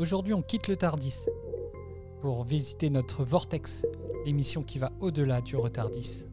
[0.00, 1.26] Aujourd'hui, on quitte le Tardis
[2.22, 3.84] pour visiter notre Vortex,
[4.24, 6.29] l'émission qui va au-delà du retardis.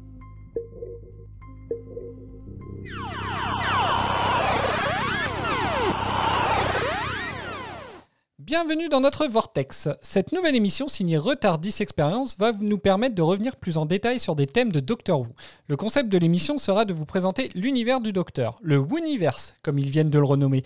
[8.60, 9.88] Bienvenue dans notre Vortex.
[10.02, 14.36] Cette nouvelle émission signée Retardis Experience va nous permettre de revenir plus en détail sur
[14.36, 15.28] des thèmes de Doctor Who.
[15.68, 19.92] Le concept de l'émission sera de vous présenter l'univers du Docteur, le Wooniverse, comme ils
[19.92, 20.64] viennent de le renommer.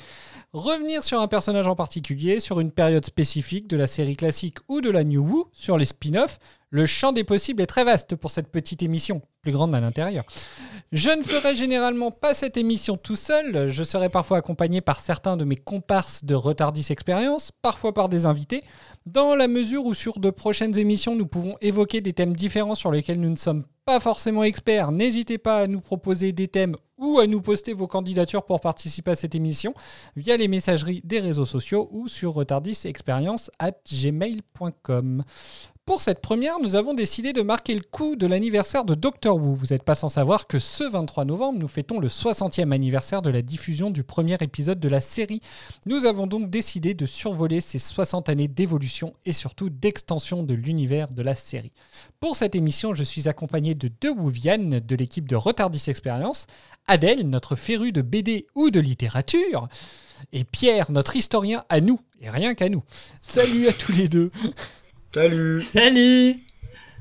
[0.53, 4.79] Revenir sur un personnage en particulier, sur une période spécifique de la série classique ou
[4.79, 6.39] de la New Who, sur les spin-offs,
[6.71, 10.23] le champ des possibles est très vaste pour cette petite émission, plus grande à l'intérieur.
[10.93, 15.37] Je ne ferai généralement pas cette émission tout seul, je serai parfois accompagné par certains
[15.37, 18.63] de mes comparses de Retardis Experience, parfois par des invités,
[19.05, 22.91] dans la mesure où sur de prochaines émissions nous pouvons évoquer des thèmes différents sur
[22.91, 24.91] lesquels nous ne sommes pas forcément experts.
[24.91, 29.11] N'hésitez pas à nous proposer des thèmes ou à nous poster vos candidatures pour participer
[29.11, 29.73] à cette émission
[30.15, 35.23] via les messageries des réseaux sociaux ou sur retardisexperience@gmail.com.
[35.87, 39.55] Pour cette première, nous avons décidé de marquer le coup de l'anniversaire de Doctor Who.
[39.55, 43.31] Vous n'êtes pas sans savoir que ce 23 novembre, nous fêtons le 60e anniversaire de
[43.31, 45.41] la diffusion du premier épisode de la série.
[45.87, 51.09] Nous avons donc décidé de survoler ces 60 années d'évolution et surtout d'extension de l'univers
[51.09, 51.73] de la série.
[52.19, 56.45] Pour cette émission, je suis accompagné de deux Wouvianes de l'équipe de Retardis Experience,
[56.85, 59.67] Adèle, notre féru de BD ou de littérature,
[60.31, 62.83] et Pierre, notre historien à nous, et rien qu'à nous.
[63.19, 64.31] Salut à tous les deux
[65.13, 66.39] Salut Salut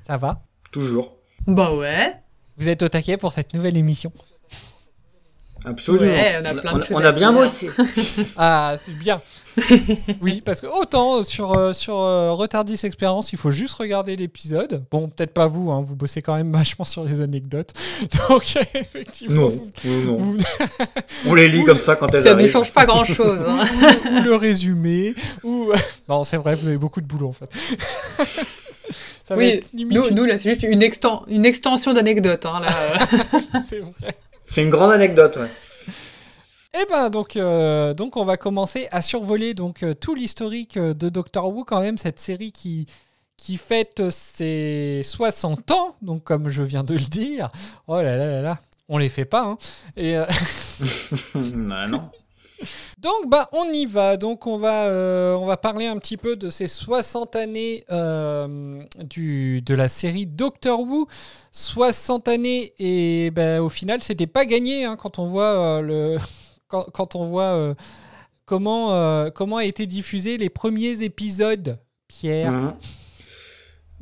[0.05, 0.42] Ça va?
[0.72, 1.16] Toujours.
[1.47, 2.14] Bah ouais.
[2.56, 4.12] Vous êtes au taquet pour cette nouvelle émission
[5.64, 6.05] Absolument.
[6.06, 7.69] Ouais, on a plein de choses on à a bien bossé.
[8.36, 9.20] Ah, c'est bien.
[10.22, 14.84] Oui, parce que autant sur, euh, sur euh, Retardis Experience, il faut juste regarder l'épisode.
[14.91, 17.72] Bon, peut-être pas vous, hein, vous bossez quand même vachement sur les anecdotes.
[18.28, 19.48] Donc, effectivement, Non,
[19.84, 20.36] vous- non, vous-
[21.27, 23.41] On les lit comme ça quand elles Ça ne change pas grand chose.
[24.11, 25.72] ou le résumé, ou...
[26.08, 27.50] Non, c'est vrai, vous avez beaucoup de boulot, en fait.
[29.25, 32.47] Ça oui, nous, nous là, c'est juste une, exten- une extension d'anecdotes.
[32.47, 32.70] Hein, là.
[33.69, 34.15] c'est vrai.
[34.50, 35.50] C'est une grande anecdote, ouais.
[36.75, 40.93] Eh ben donc euh, donc on va commencer à survoler donc euh, tout l'historique euh,
[40.93, 42.87] de Doctor Who quand même cette série qui
[43.37, 47.50] qui fête ses 60 ans donc comme je viens de le dire.
[47.87, 49.59] Oh là là là là, on les fait pas hein.
[49.97, 50.27] Et euh,
[51.34, 52.11] bah non.
[53.00, 54.16] Donc bah on y va.
[54.16, 59.88] Donc on va euh, parler un petit peu de ces 60 années euh, de la
[59.88, 61.06] série Doctor Who.
[61.53, 66.19] 60 années et ben au final c'était pas gagné hein, quand on voit euh, le
[66.69, 67.75] quand, on voit
[68.44, 71.78] comment comment a été diffusé les premiers épisodes.
[72.06, 72.53] Pierre.
[72.53, 72.75] Mhm.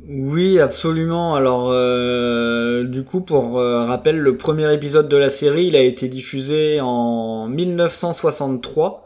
[0.07, 1.35] Oui, absolument.
[1.35, 5.81] Alors, euh, du coup, pour euh, rappel, le premier épisode de la série, il a
[5.81, 9.05] été diffusé en 1963.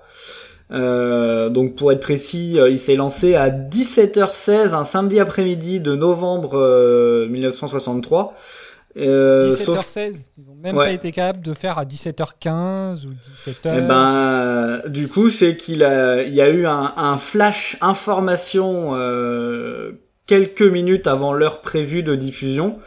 [0.72, 5.96] Euh, donc, pour être précis, euh, il s'est lancé à 17h16 un samedi après-midi de
[5.96, 8.36] novembre euh, 1963.
[8.96, 10.26] Euh, sauf 17h16.
[10.38, 10.86] Ils ont même Ouais.
[10.86, 13.74] pas été capables de faire à 17h15 ou 17h.
[13.78, 17.78] Eh ben, euh, du coup, c'est qu'il a, il y a eu un, un flash
[17.82, 19.94] information euh,
[20.26, 22.80] quelques minutes avant l'heure prévue de diffusion,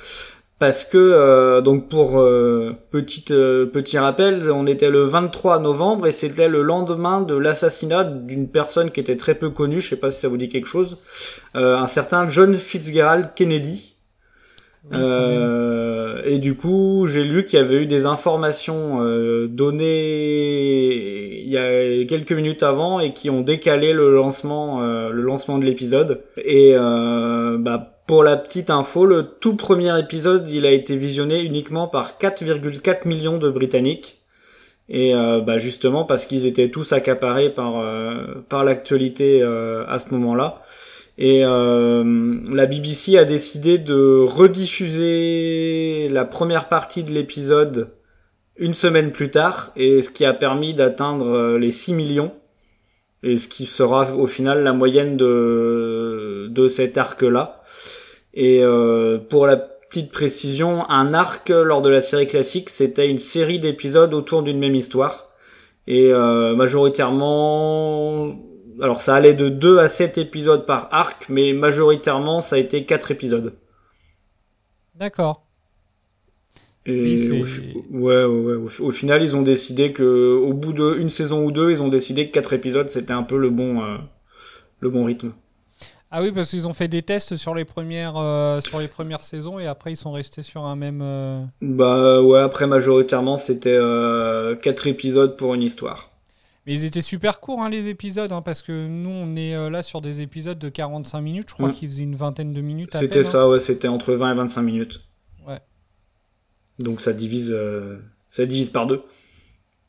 [0.58, 6.06] parce que euh, donc pour euh, petite euh, petit rappel, on était le 23 novembre
[6.06, 10.00] et c'était le lendemain de l'assassinat d'une personne qui était très peu connue, je sais
[10.00, 10.98] pas si ça vous dit quelque chose,
[11.56, 13.95] euh, un certain John Fitzgerald Kennedy.
[14.91, 14.98] Oui.
[15.00, 21.48] Euh, et du coup, j'ai lu qu'il y avait eu des informations euh, données il
[21.52, 25.64] y a quelques minutes avant et qui ont décalé le lancement, euh, le lancement de
[25.64, 26.22] l'épisode.
[26.36, 31.42] Et euh, bah, pour la petite info, le tout premier épisode, il a été visionné
[31.42, 34.22] uniquement par 4,4 millions de Britanniques.
[34.88, 39.98] Et euh, bah, justement parce qu'ils étaient tous accaparés par euh, par l'actualité euh, à
[39.98, 40.62] ce moment-là.
[41.19, 47.91] Et euh, la BBC a décidé de rediffuser la première partie de l'épisode
[48.59, 52.32] une semaine plus tard, et ce qui a permis d'atteindre euh, les 6 millions,
[53.22, 57.62] et ce qui sera au final la moyenne de, de cet arc-là.
[58.35, 63.19] Et euh, pour la petite précision, un arc lors de la série classique, c'était une
[63.19, 65.31] série d'épisodes autour d'une même histoire.
[65.87, 68.38] Et euh, majoritairement,
[68.82, 72.84] alors ça allait de 2 à 7 épisodes par arc, mais majoritairement ça a été
[72.87, 73.55] 4 épisodes.
[74.94, 75.37] D'accord.
[76.87, 77.44] Et Oui, c'est- au,
[77.90, 78.55] ouais, ouais.
[78.55, 81.82] Au, fi- au final, ils ont décidé que au bout d'une saison ou deux, ils
[81.82, 83.96] ont décidé que 4 épisodes c'était un peu le bon, euh,
[84.81, 85.32] le bon rythme.
[86.11, 89.25] Ah oui, parce qu'ils ont fait des tests sur les premières, euh, sur les premières
[89.25, 91.00] saisons et après ils sont restés sur un même.
[91.02, 96.15] euh, Bah ouais, après majoritairement c'était euh, 4 épisodes pour une histoire.
[96.66, 99.70] Mais ils étaient super courts, hein, les épisodes, hein, parce que nous, on est euh,
[99.70, 101.48] là sur des épisodes de 45 minutes.
[101.50, 101.72] Je crois Mm.
[101.74, 103.30] qu'ils faisaient une vingtaine de minutes à C'était peine, hein.
[103.30, 105.00] ça, ouais, c'était entre 20 et 25 minutes.
[105.46, 105.60] Ouais.
[106.80, 107.98] Donc ça divise, euh,
[108.30, 109.02] ça divise par deux.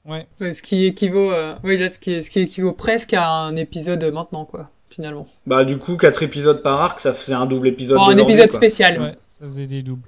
[0.06, 0.28] Ouais.
[0.40, 3.56] Ouais, ce qui équivaut, euh, oui, là, ce qui, ce qui équivaut presque à un
[3.56, 5.28] épisode maintenant, quoi, finalement.
[5.48, 7.98] Bah du coup, quatre épisodes par arc, ça faisait un double épisode.
[7.98, 8.58] Enfin, un épisode quoi.
[8.60, 9.02] spécial.
[9.02, 10.08] Ouais, ça faisait des doubles.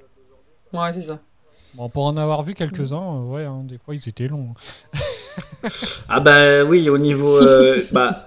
[0.71, 1.19] Ouais, c'est ça.
[1.73, 4.53] Bon, pour en avoir vu quelques-uns, euh, ouais, hein, des fois ils étaient longs.
[6.07, 8.25] Ah bah oui, au niveau, euh, bah,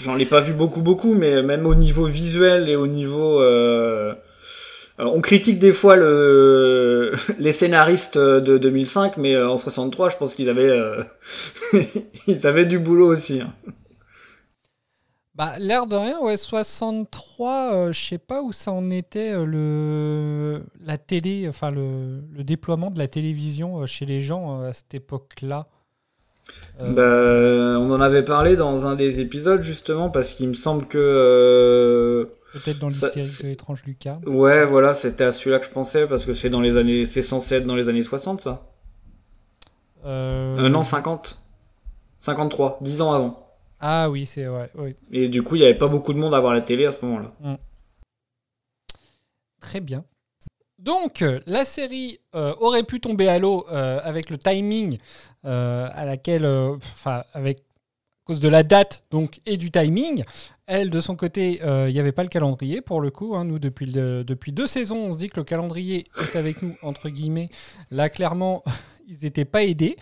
[0.00, 4.14] j'en ai pas vu beaucoup beaucoup, mais même au niveau visuel et au niveau, euh,
[4.98, 10.34] on critique des fois le, les scénaristes de 2005, mais euh, en 63, je pense
[10.34, 11.02] qu'ils avaient, euh,
[12.26, 13.40] ils avaient du boulot aussi.
[13.40, 13.52] hein.
[15.34, 19.46] Bah, l'air de rien, ouais, 63, euh, je sais pas où ça en était, euh,
[19.46, 24.72] le, la télé, enfin le, le déploiement de la télévision euh, chez les gens à
[24.74, 25.68] cette époque-là.
[26.80, 30.86] Euh, Bah, on en avait parlé dans un des épisodes justement parce qu'il me semble
[30.86, 34.18] que euh, Peut-être dans l'hystérique de l'étrange Lucas.
[34.26, 37.22] ouais voilà c'était à celui-là que je pensais parce que c'est dans les années c'est
[37.22, 38.66] censé être dans les années 60 ça
[40.04, 41.38] Euh, euh, non 50
[42.20, 43.46] 53 10 ans avant
[43.80, 44.96] Ah oui, c'est ouais, ouais.
[45.12, 46.92] et du coup il y avait pas beaucoup de monde à voir la télé à
[46.92, 47.32] ce moment-là
[49.60, 50.04] Très bien.
[50.82, 54.98] Donc, euh, la série euh, aurait pu tomber à l'eau euh, avec le timing
[55.44, 60.22] à laquelle, enfin, avec à cause de la date donc et du timing.
[60.66, 63.34] Elle, de son côté, il n'y avait pas le calendrier pour le coup.
[63.34, 63.44] hein.
[63.44, 67.08] Nous, depuis, depuis deux saisons, on se dit que le calendrier est avec nous entre
[67.08, 67.48] guillemets.
[67.90, 68.62] Là, clairement,
[69.08, 69.96] ils n'étaient pas aidés.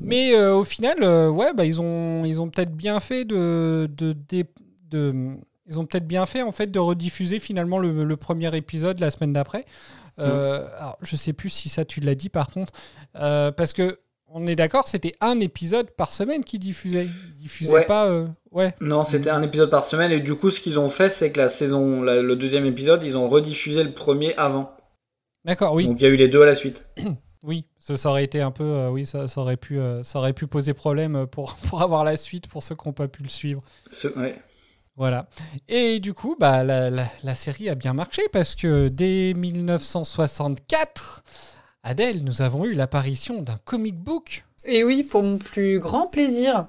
[0.00, 4.14] Mais au final, ouais, bah, ils ont, ils ont peut-être bien fait de, de,
[4.90, 5.36] de-
[5.70, 9.10] ils ont peut-être bien fait en fait de rediffuser finalement le, le premier épisode la
[9.10, 9.64] semaine d'après.
[10.18, 12.72] Euh, alors, je sais plus si ça tu l'as dit par contre,
[13.16, 14.00] euh, parce que
[14.32, 17.06] on est d'accord, c'était un épisode par semaine qui diffusait.
[17.06, 17.84] Ils diffusaient Ouais.
[17.86, 18.06] pas.
[18.06, 18.74] euh, ouais.
[18.80, 21.38] non c'était un épisode par semaine et du coup ce qu'ils ont fait c'est que
[21.40, 24.72] la saison la- le deuxième épisode ils ont rediffusé le premier avant
[25.44, 26.86] D'accord, oui, donc il y a eu les deux à la suite
[27.42, 27.64] oui.
[27.78, 30.34] Ça, ça aurait été un peu, euh, oui, ça, ça aurait pu, euh, ça aurait
[30.34, 33.28] pu poser problème pour pour avoir la suite pour ceux qui n'ont pas pu le
[33.30, 33.62] suivre.
[33.90, 34.34] Ce- ouais.
[35.00, 35.24] Voilà.
[35.70, 41.24] Et du coup, bah, la, série a bien marché parce que dès 1964,
[41.82, 44.44] Adèle, nous avons eu l'apparition d'un comic book.
[44.66, 46.66] Et oui, pour mon plus grand plaisir.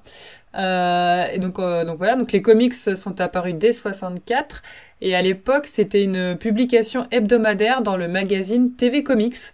[0.54, 4.62] Euh, euh, donc voilà, donc les comics sont apparus dès 64.
[5.02, 9.52] Et à l'époque, c'était une publication hebdomadaire dans le magazine TV Comics,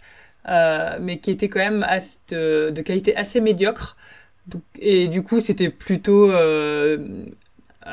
[0.49, 1.85] euh, mais qui était quand même
[2.31, 3.97] de, qualité assez médiocre.
[4.79, 6.31] Et du coup, c'était plutôt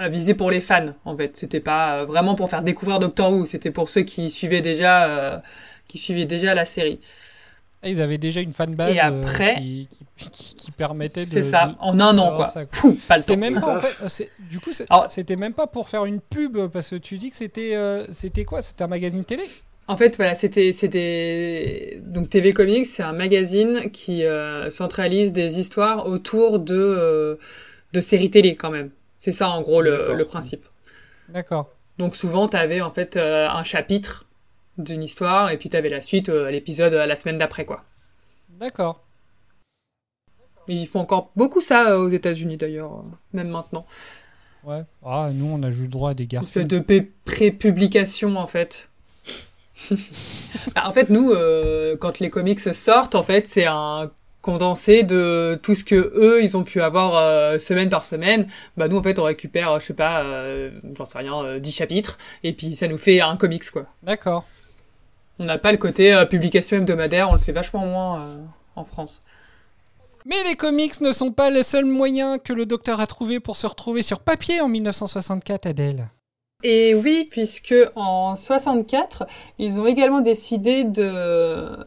[0.09, 1.35] visé pour les fans, en fait.
[1.37, 5.05] C'était pas euh, vraiment pour faire découvrir Doctor Who, c'était pour ceux qui suivaient déjà,
[5.07, 5.37] euh,
[5.87, 6.99] qui suivaient déjà la série.
[7.83, 9.87] Et ils avaient déjà une fanbase Et après- euh, qui,
[10.17, 11.29] qui, qui- qui permettait de.
[11.29, 12.47] C'est ça, de- en un an, quoi.
[12.47, 12.91] ça, quoi.
[13.07, 13.27] Pas le temps.
[13.27, 14.09] C'était même pas en fait.
[14.09, 14.71] c'est- Du coup,
[15.09, 18.43] c'était même pas pour faire une pub parce que tu dis que c'était euh, c'était
[18.45, 18.61] quoi?
[18.61, 19.43] C'était un magazine télé?
[19.87, 25.59] En fait, voilà, c'était, c'était donc TV Comics, c'est un magazine qui euh, centralise des
[25.59, 27.35] histoires autour de euh,
[27.93, 28.89] de séries télé quand même.
[29.25, 30.67] C'est ça en gros le, principe.
[31.29, 31.71] D'accord.
[31.97, 34.27] Donc souvent, tu avais en fait euh, un chapitre
[34.77, 37.83] d'une histoire et puis tu avais la suite, euh, l'épisode euh, la semaine d'après quoi.
[38.49, 39.03] D'accord.
[40.67, 43.01] Ils font encore beaucoup ça euh, aux États-Unis d'ailleurs, euh,
[43.33, 43.87] même maintenant.
[44.63, 44.83] Ouais.
[45.03, 46.45] Ah, nous, on a juste droit à des Une garçons.
[46.47, 48.87] espèce de pré- pré-publication en fait.
[50.75, 54.11] Bah, en fait, nous, euh, quand les comics sortent, en fait, c'est un
[54.45, 58.47] condensé de tout ce que eux, ils ont pu avoir euh, semaine par semaine.
[58.77, 61.59] Bah nous, en fait, on récupère, euh, je sais pas, euh, j'en sais rien, euh,
[61.59, 63.87] 10 chapitres, et puis ça nous fait un comics, quoi.
[64.03, 64.45] D'accord.
[65.39, 68.23] On n'a pas le côté publication hebdomadaire, on le fait vachement moins
[68.75, 69.21] en France.
[70.25, 73.55] Mais les comics ne sont pas le seul moyen que le docteur a trouvé pour
[73.55, 76.07] se retrouver sur papier en 1964, Adèle.
[76.63, 79.25] Et oui, puisque en 64,
[79.57, 81.85] ils ont également décidé de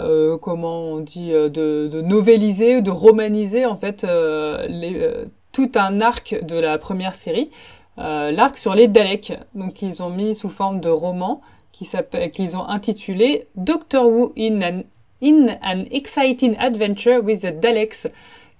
[0.00, 5.24] euh, comment on dit euh, de, de novéliser, de romaniser en fait euh, les, euh,
[5.52, 7.50] tout un arc de la première série,
[7.98, 9.32] euh, l'arc sur les Daleks.
[9.54, 11.40] Donc ils ont mis sous forme de roman
[11.72, 14.82] qui s'appelle qu'ils ont intitulé Doctor Who in an
[15.22, 18.06] in an exciting adventure with the Daleks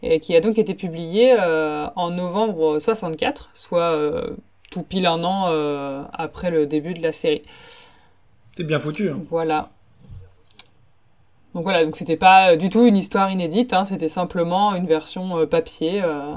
[0.02, 4.37] et qui a donc été publié euh, en novembre 64, soit euh,
[4.71, 7.43] tout pile un an euh, après le début de la série.
[8.57, 9.11] C'est bien foutu.
[9.11, 9.19] hein.
[9.28, 9.71] Voilà.
[11.57, 14.87] Donc voilà, donc c'était pas euh, du tout une histoire inédite, hein, c'était simplement une
[14.87, 16.35] version euh, papier euh,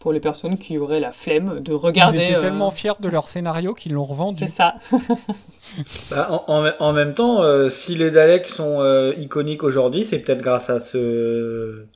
[0.00, 2.18] pour les personnes qui auraient la flemme de regarder.
[2.18, 4.40] Ils étaient euh, tellement fiers de leur scénario qu'ils l'ont revendu.
[4.40, 4.74] C'est ça.
[6.10, 10.18] Bah, en, en- en même temps, euh, si les Daleks sont euh, iconiques aujourd'hui, c'est
[10.18, 11.86] peut-être grâce à ce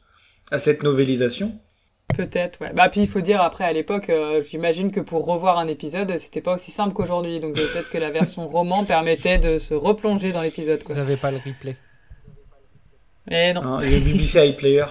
[0.53, 1.53] à cette novélisation.
[2.17, 2.73] Peut-être, ouais.
[2.75, 6.17] Bah, puis il faut dire, après, à l'époque, euh, j'imagine que pour revoir un épisode,
[6.19, 7.41] c'était pas aussi simple qu'aujourd'hui.
[7.41, 10.81] Donc peut-être que la version roman permettait de se replonger dans l'épisode.
[10.89, 11.77] Vous n'avez pas le replay.
[13.31, 13.81] Eh non.
[13.81, 14.87] il y a BBC iPlayer.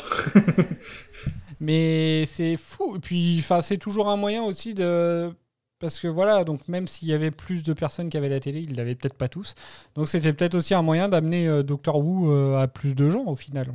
[1.59, 2.95] Mais c'est fou.
[2.95, 5.31] Et puis, enfin, c'est toujours un moyen aussi de.
[5.79, 8.59] Parce que voilà, donc même s'il y avait plus de personnes qui avaient la télé,
[8.61, 9.55] ils l'avaient peut-être pas tous.
[9.95, 13.25] Donc c'était peut-être aussi un moyen d'amener euh, Doctor Who euh, à plus de gens
[13.25, 13.67] au final.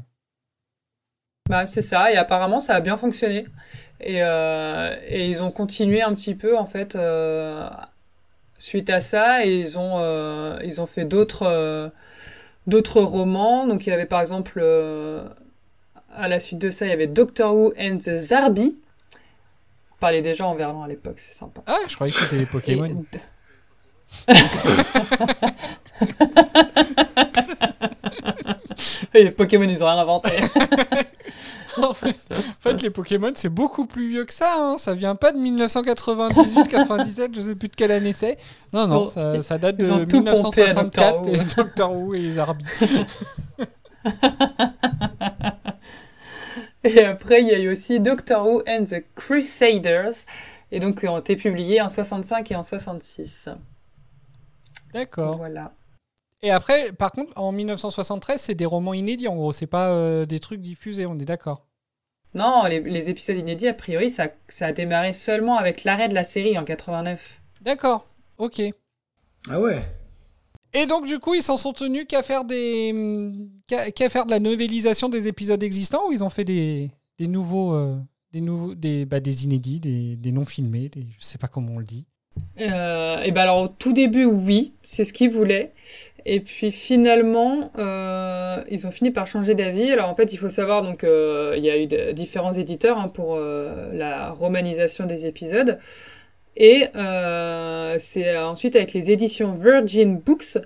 [1.48, 3.46] Bah, c'est ça, et apparemment ça a bien fonctionné.
[4.00, 7.68] Et, euh, et ils ont continué un petit peu en fait euh,
[8.58, 11.88] suite à ça, et ils ont, euh, ils ont fait d'autres euh,
[12.66, 13.66] d'autres romans.
[13.66, 15.28] Donc il y avait par exemple, euh,
[16.14, 18.78] à la suite de ça, il y avait Doctor Who and the Zarbi.
[19.92, 21.62] On parlait déjà en verlan à l'époque, c'est sympa.
[21.66, 23.04] Ah, je croyais que c'était les Pokémon.
[24.28, 24.32] Et...
[29.14, 30.30] les Pokémon, ils ont rien inventé.
[31.82, 34.54] en, fait, en, fait, les Pokémon, c'est beaucoup plus vieux que ça.
[34.58, 34.78] Hein.
[34.78, 38.38] Ça vient pas de 1998, 97, je sais plus de quelle année c'est.
[38.72, 42.64] Non, non, bon, ça, ça, date de 1964 et Doctor Who et les Arby.
[46.84, 50.14] et après, il y a eu aussi Doctor Who and the Crusaders,
[50.72, 53.48] et donc qui ont été publiés en 65 et en 66.
[54.92, 55.36] D'accord.
[55.36, 55.72] Voilà.
[56.42, 59.52] Et après, par contre, en 1973, c'est des romans inédits, en gros.
[59.52, 61.66] C'est pas euh, des trucs diffusés, on est d'accord.
[62.34, 66.14] Non, les, les, épisodes inédits, a priori, ça, ça, a démarré seulement avec l'arrêt de
[66.14, 67.40] la série en 89.
[67.62, 68.60] D'accord, ok.
[69.48, 69.80] Ah ouais.
[70.74, 72.94] Et donc, du coup, ils s'en sont tenus qu'à faire des,
[73.66, 77.72] qu'à faire de la novélisation des épisodes existants ou ils ont fait des, des nouveaux,
[77.74, 77.96] euh,
[78.32, 81.72] des nouveaux, des, bah, des inédits, des, des non filmés, des, je sais pas comment
[81.72, 82.06] on le dit.
[82.60, 85.72] Euh, et ben alors au tout début oui, c'est ce qu'ils voulaient.
[86.28, 89.92] Et puis finalement, euh, ils ont fini par changer d'avis.
[89.92, 93.08] Alors en fait, il faut savoir donc euh, il y a eu différents éditeurs hein,
[93.08, 95.78] pour euh, la romanisation des épisodes.
[96.56, 100.58] Et euh, c'est ensuite avec les éditions Virgin Books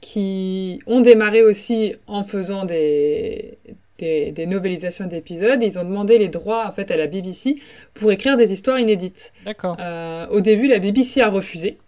[0.00, 3.58] qui ont démarré aussi en faisant des,
[3.98, 5.62] des, des novélisations d'épisodes.
[5.62, 7.56] Ils ont demandé les droits en fait à la BBC
[7.94, 9.32] pour écrire des histoires inédites.
[9.44, 9.76] D'accord.
[9.80, 11.78] Euh, au début, la BBC a refusé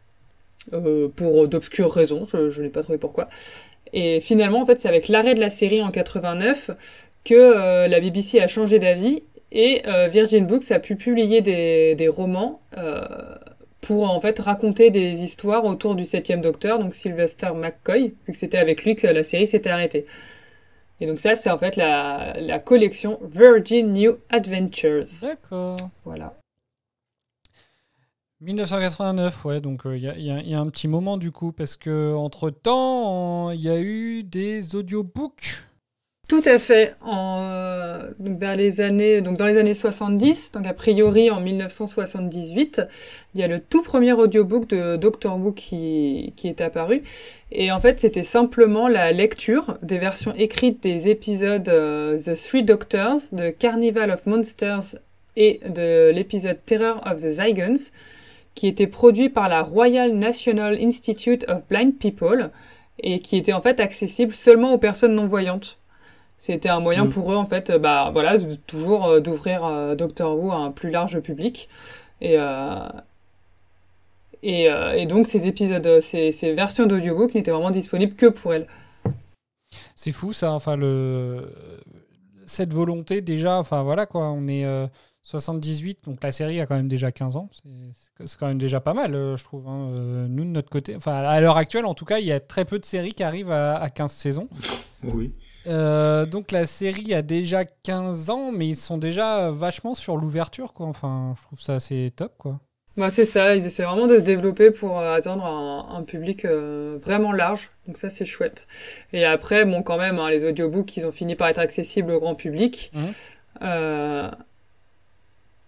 [0.73, 2.25] euh, pour d'obscures raisons.
[2.25, 3.29] Je, je n'ai pas trouvé pourquoi.
[3.93, 6.71] Et finalement, en fait, c'est avec l'arrêt de la série en 89
[7.25, 9.23] que euh, la BBC a changé d'avis
[9.53, 13.05] et euh, Virgin Books a pu publier des, des romans euh,
[13.81, 18.39] pour en fait raconter des histoires autour du septième Docteur, donc Sylvester McCoy, vu que
[18.39, 20.07] c'était avec lui que la série s'était arrêtée.
[21.01, 25.05] Et donc ça, c'est en fait la, la collection Virgin New Adventures.
[25.23, 25.77] D'accord.
[26.05, 26.39] Voilà.
[28.41, 31.77] 1989, ouais, donc il euh, y, y, y, a un petit moment du coup, parce
[31.77, 35.63] que entre temps, il y a eu des audiobooks.
[36.29, 36.97] Tout à fait.
[37.07, 42.83] Euh, vers les années, donc dans les années 70, donc a priori en 1978,
[43.35, 47.05] il y a le tout premier audiobook de Doctor Who qui, qui est apparu.
[47.53, 52.65] Et en fait, c'était simplement la lecture des versions écrites des épisodes euh, The Three
[52.65, 54.97] Doctors, de Carnival of Monsters
[55.37, 57.91] et de l'épisode Terror of the Zygons,
[58.57, 62.51] qui était produit par la Royal National Institute of Blind People
[62.99, 65.79] et qui était en fait accessible seulement aux personnes non-voyantes.
[66.39, 67.11] C'était un moyen mmh.
[67.11, 70.71] pour eux en fait, bah voilà, de, toujours euh, d'ouvrir euh, Doctor Who à un
[70.71, 71.69] plus large public.
[72.21, 72.89] Et, euh,
[74.43, 78.53] et, euh, et, donc ces épisodes, ces, ces versions d'audiobook n'étaient vraiment disponibles que pour
[78.53, 78.67] elles.
[79.95, 81.53] C'est fou ça, enfin le
[82.47, 84.65] cette volonté déjà, enfin voilà quoi, on est
[85.23, 87.51] 78, donc la série a quand même déjà 15 ans.
[88.25, 89.67] C'est quand même déjà pas mal, je trouve.
[89.67, 90.29] Hein.
[90.29, 92.65] Nous, de notre côté, enfin, à l'heure actuelle, en tout cas, il y a très
[92.65, 94.49] peu de séries qui arrivent à, à 15 saisons.
[95.03, 95.33] Oui.
[95.67, 100.73] Euh, donc la série a déjà 15 ans, mais ils sont déjà vachement sur l'ouverture,
[100.73, 100.87] quoi.
[100.87, 102.61] Enfin, je trouve ça assez top, quoi.
[102.97, 106.45] Bah, c'est ça, ils essaient vraiment de se développer pour euh, atteindre un, un public
[106.45, 107.71] euh, vraiment large.
[107.87, 108.67] Donc ça, c'est chouette.
[109.13, 112.21] Et après, bon, quand même, hein, les audiobooks, ils ont fini par être accessibles au
[112.21, 112.91] grand public.
[112.95, 113.07] Mmh.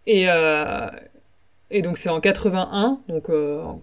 [0.06, 0.26] Et,
[1.70, 3.78] et donc c'est en 81, donc un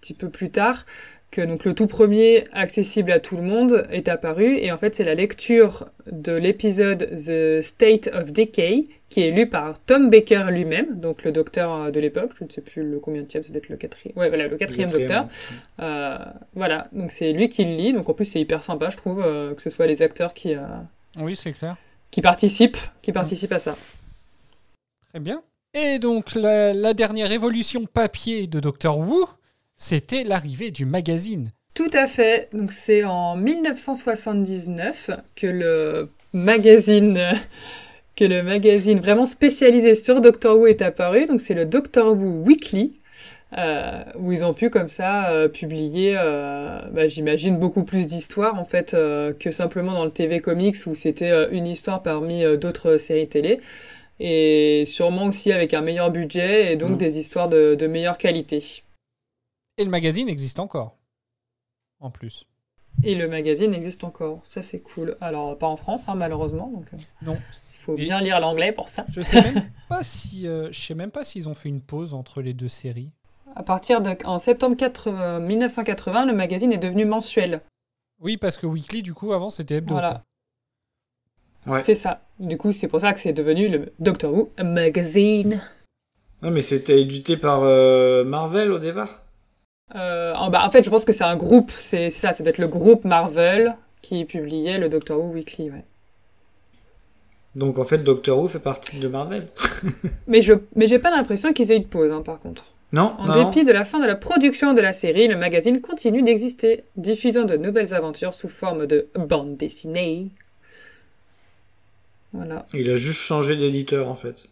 [0.00, 0.84] petit peu plus tard,
[1.32, 4.58] que donc le tout premier accessible à tout le monde est apparu.
[4.58, 9.48] Et en fait, c'est la lecture de l'épisode The State of Decay, qui est lu
[9.48, 12.32] par Tom Baker lui-même, donc le docteur de l'époque.
[12.38, 14.16] Je ne sais plus le combien de ça doit être le quatrième.
[14.16, 15.28] Ouais, voilà, le quatrième, le quatrième docteur.
[15.80, 16.18] Euh,
[16.54, 17.92] voilà, donc c'est lui qui le lit.
[17.94, 20.54] Donc en plus, c'est hyper sympa, je trouve, euh, que ce soit les acteurs qui.
[20.54, 20.60] Euh,
[21.18, 21.76] oui, c'est clair.
[22.10, 23.74] Qui participent, qui participent à ça.
[25.08, 25.42] Très bien.
[25.72, 29.26] Et donc la, la dernière évolution papier de Doctor Who,
[29.76, 31.50] c'était l'arrivée du magazine.
[31.74, 32.48] Tout à fait.
[32.52, 37.18] Donc c'est en 1979 que le magazine
[38.16, 41.26] que le magazine vraiment spécialisé sur Doctor Who est apparu.
[41.26, 42.92] Donc c'est le Doctor Who Weekly.
[43.58, 48.58] Euh, où ils ont pu comme ça euh, publier, euh, bah, j'imagine, beaucoup plus d'histoires
[48.58, 48.96] en fait
[49.38, 53.60] que simplement dans le TV Comics où c'était une histoire parmi d'autres séries télé.
[54.20, 56.96] Et sûrement aussi avec un meilleur budget et donc Mm.
[56.96, 58.82] des histoires de, de meilleure qualité.
[59.78, 60.96] Et le magazine existe encore.
[62.00, 62.44] En plus.
[63.04, 64.40] Et le magazine existe encore.
[64.44, 65.16] Ça, c'est cool.
[65.20, 66.68] Alors, pas en France, hein, malheureusement.
[66.68, 67.38] Donc, euh, Non.
[67.72, 69.04] Il faut Et- bien lire l'anglais pour ça.
[69.08, 72.14] Je sais même pas si, euh, je sais même pas s'ils ont fait une pause
[72.14, 73.12] entre les deux séries.
[73.56, 74.16] À partir de.
[74.24, 77.60] En septembre 80 1980, le magazine est devenu mensuel.
[78.20, 79.94] Oui, parce que Weekly, du coup, avant, c'était hebdo.
[79.94, 80.20] Voilà.
[81.66, 81.82] Ouais.
[81.82, 82.22] C'est ça.
[82.38, 85.60] Du coup, c'est pour ça que c'est devenu le Doctor Who Magazine.
[86.42, 89.21] Non, mais c'était édité par euh, Marvel au départ?
[89.94, 91.70] Euh, en, bah, en fait, je pense que c'est un groupe.
[91.78, 92.32] C'est ça.
[92.32, 95.70] Ça doit être le groupe Marvel qui publiait le Doctor Who Weekly.
[95.70, 95.84] Ouais.
[97.54, 99.48] Donc en fait, Doctor Who fait partie de Marvel.
[100.26, 102.64] Mais je, mais j'ai pas l'impression qu'ils aient eu de pause, hein, par contre.
[102.92, 105.80] Non, En non, dépit de la fin de la production de la série, le magazine
[105.80, 110.28] continue d'exister, diffusant de nouvelles aventures sous forme de bande dessinée.
[112.34, 114.46] Voilà, il a juste changé d'éditeur en fait.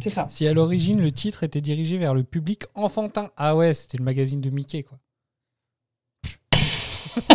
[0.00, 0.26] C'est ça.
[0.28, 3.30] Si à l'origine, le titre était dirigé vers le public enfantin.
[3.36, 4.98] Ah ouais, c'était le magazine de Mickey, quoi.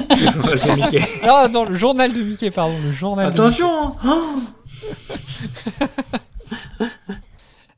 [0.09, 1.05] Le journal de Mickey.
[1.23, 2.77] Ah non, le journal de Mickey, pardon.
[2.83, 3.63] Le journal de Mickey.
[3.63, 4.35] Attention hein
[6.79, 6.85] Oh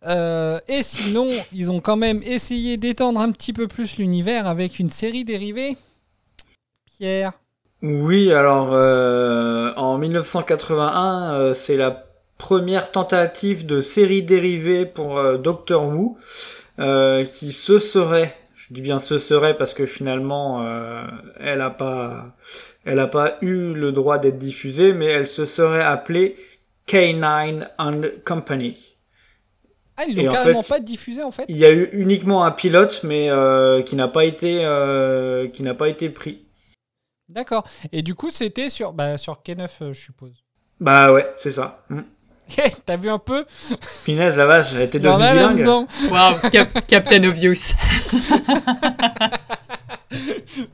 [0.03, 4.79] Euh, et sinon, ils ont quand même essayé d'étendre un petit peu plus l'univers avec
[4.79, 5.77] une série dérivée.
[6.85, 7.33] Pierre.
[7.83, 12.10] Oui, alors euh, en 1981, euh, c'est la
[12.41, 16.17] première tentative de série dérivée pour euh, Doctor Who,
[16.79, 21.05] euh, qui se serait, je dis bien se serait parce que finalement, euh,
[21.39, 22.35] elle a pas,
[22.83, 26.35] elle a pas eu le droit d'être diffusée, mais elle se serait appelée
[26.87, 28.97] K9 and Company.
[29.97, 31.45] Ah, ils l'ont en carrément fait, pas diffusé en fait?
[31.47, 34.57] Il y a eu uniquement un pilote, mais euh, qui n'a pas été,
[35.53, 36.45] qui n'a pas été pris.
[37.31, 37.65] D'accord.
[37.91, 40.43] Et du coup, c'était sur, bah, sur K9, euh, je suppose.
[40.79, 41.85] Bah ouais, c'est ça.
[41.89, 42.01] Mm.
[42.85, 43.45] T'as vu un peu
[44.03, 45.63] Finesse, la vache, elle était devenue a bilingue.
[46.51, 47.73] Cap- Captain Obvious.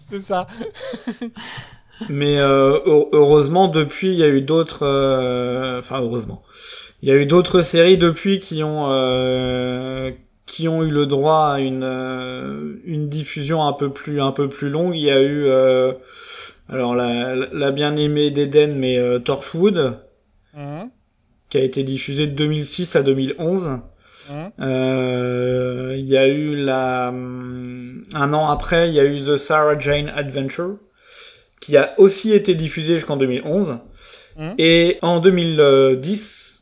[0.10, 0.48] C'est ça.
[2.10, 4.86] Mais euh, heu- heureusement, depuis, il y a eu d'autres...
[4.86, 6.44] euh, Enfin, heureusement.
[7.02, 8.92] Il y a eu d'autres séries depuis qui ont...
[8.92, 10.12] euh,
[10.46, 14.48] qui ont eu le droit à une euh, une diffusion un peu plus un peu
[14.48, 14.96] plus longue.
[14.96, 15.92] Il y a eu euh,
[16.70, 20.00] alors la, la bien aimée d'Eden, mais euh, Torchwood,
[20.56, 20.90] Hum,
[21.50, 23.80] qui a été diffusée de 2006 à 2011.
[24.30, 24.52] hum.
[24.60, 29.38] Euh, Il y a eu la hum, un an après, il y a eu The
[29.38, 30.78] Sarah Jane Adventure,
[31.62, 33.80] qui a aussi été diffusée jusqu'en 2011.
[34.38, 34.54] Mhm.
[34.60, 36.62] Et en 2010,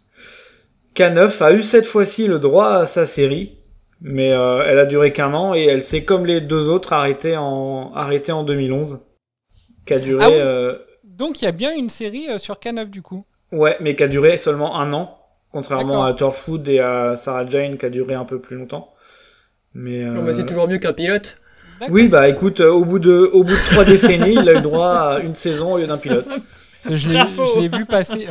[0.95, 3.57] K9 a eu cette fois-ci le droit à sa série,
[4.01, 7.35] mais euh, elle a duré qu'un an et elle s'est comme les deux autres arrêtée
[7.35, 8.99] en arrêtée en 2011,
[9.85, 10.35] qui a duré Ah oui.
[10.37, 13.25] euh, Donc, il y a bien une série euh, sur K9 du coup.
[13.51, 15.17] Ouais, mais qui a duré seulement un an,
[15.51, 18.93] contrairement à Torchwood et à Sarah Jane qui a duré un peu plus longtemps.
[19.73, 21.37] Mais bah, euh, c'est toujours mieux qu'un pilote.
[21.89, 24.61] Oui, bah écoute, euh, au bout de au bout de trois décennies, il a eu
[24.61, 26.27] droit à une saison au lieu d'un pilote.
[26.89, 27.09] Je
[27.59, 28.27] l'ai vu passer.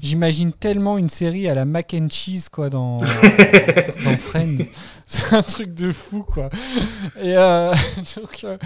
[0.00, 2.96] J'imagine tellement une série à la mac and cheese quoi dans,
[4.04, 4.64] dans Friends.
[5.06, 6.50] C'est un truc de fou quoi.
[7.20, 7.72] Et euh,
[8.16, 8.56] donc, euh,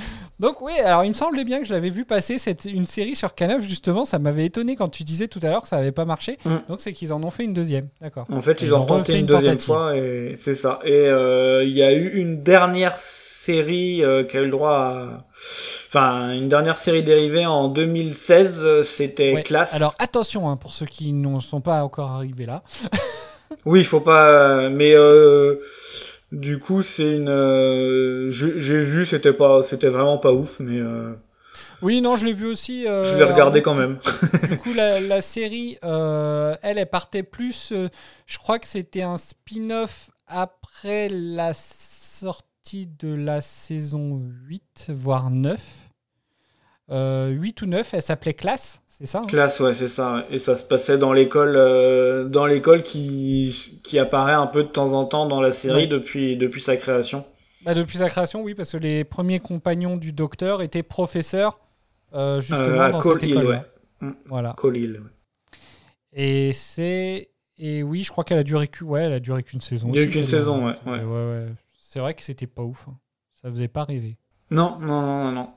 [0.41, 3.17] donc oui, alors il me semblait bien que je l'avais vu passer cette, une série
[3.17, 4.05] sur K9 justement.
[4.05, 6.39] Ça m'avait étonné quand tu disais tout à l'heure que ça n'avait pas marché.
[6.45, 6.57] Mm.
[6.69, 7.89] Donc c'est qu'ils en ont fait une deuxième.
[8.01, 8.27] D'accord.
[8.31, 10.81] En fait, ils, Ils ont tenté une une deuxième fois et c'est ça.
[10.85, 14.71] Et euh, il y a eu une dernière série euh, qui a eu le droit
[14.77, 15.25] à...
[15.89, 19.43] Enfin, une dernière série dérivée en 2016, euh, c'était Ouais.
[19.43, 19.75] Classe.
[19.75, 22.63] Alors attention hein, pour ceux qui ne sont pas encore arrivés là.
[23.67, 24.71] Oui, il faut pas...
[24.71, 25.57] Mais euh,
[26.33, 27.29] du coup, c'est une...
[27.29, 31.13] euh, j'ai vu, c'était pas, c'était vraiment pas ouf, mais euh,
[31.83, 32.89] Oui, non, je l'ai vu aussi.
[32.89, 33.99] euh, je l'ai regardé alors, quand même.
[34.49, 37.75] Du coup, la, la série, elle, elle partait plus.
[38.27, 45.89] je crois que c'était un spin-off après la sortie de la saison 8, voire 9.
[46.91, 49.27] Euh, 8 ou 9, elle s'appelait Classe, c'est ça hein?
[49.27, 50.25] Classe, ouais, c'est ça.
[50.31, 54.69] Et ça se passait dans l'école, euh, dans l'école qui qui apparaît un peu de
[54.69, 55.87] temps en temps dans la série Ouais.
[55.87, 57.25] depuis depuis sa création.
[57.65, 61.59] Bah, Depuis sa création, oui, parce que les premiers compagnons du docteur étaient professeurs,
[62.15, 63.47] euh, justement, Euh, dans Cole cette Hill, école.
[63.47, 63.63] ouais.
[64.01, 64.11] Mm.
[64.27, 64.53] Voilà.
[64.57, 64.93] Colil.
[65.01, 65.11] ouais.
[66.13, 67.29] Et c'est.
[67.59, 69.91] Et oui, je crois qu'elle a duré qu'une ouais, elle a duré qu'une saison.
[69.95, 70.99] Il y a qu'une saison, ouais, ouais.
[70.99, 71.47] ouais, ouais.
[71.93, 72.87] C'est vrai que c'était pas ouf.
[72.89, 72.97] hein.
[73.43, 74.17] Ça faisait pas rêver.
[74.51, 75.51] Non, non, non, non, non.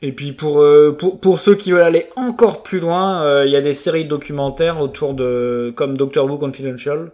[0.00, 3.52] Et puis pour, euh, pour, pour ceux qui veulent aller encore plus loin, euh, il
[3.52, 7.12] y a des séries documentaires autour de comme Doctor Who Confidential.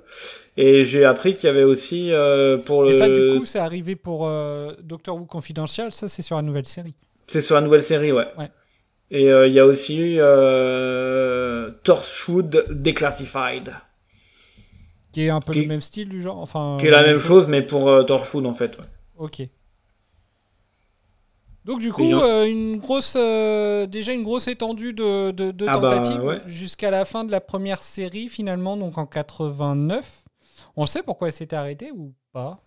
[0.56, 2.90] Et j'ai appris qu'il y avait aussi euh, pour le.
[2.90, 4.30] Et ça, du coup, c'est arrivé pour
[4.84, 5.90] Doctor Who Confidential.
[5.90, 6.94] Ça, c'est sur la nouvelle série.
[7.26, 8.28] C'est sur la nouvelle série, ouais.
[8.38, 8.50] Ouais.
[9.10, 10.18] Et il y a aussi
[11.82, 13.74] Torchwood Declassified,
[15.12, 16.38] Qui est un peu Qui- le même style du genre.
[16.38, 18.78] Enfin, qui est la même chose, mais pour euh, Torchwood en fait.
[18.78, 18.84] Ouais.
[19.18, 19.42] Ok.
[21.64, 25.78] Donc du coup, euh, une grosse, euh, déjà une grosse étendue de, de, de Ah
[25.78, 26.40] bah, tentatives ouais.
[26.46, 30.24] jusqu'à la fin de la première série finalement, donc en 89.
[30.76, 32.62] On sait pourquoi elle s'était arrêtée ou pas?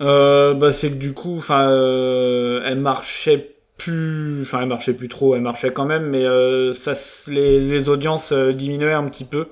[0.00, 5.08] Euh, bah c'est que du coup, enfin, euh, elle marchait plus, enfin, elle marchait plus
[5.08, 6.94] trop, elle marchait quand même, mais euh, ça,
[7.30, 9.48] les, les audiences euh, diminuaient un petit peu.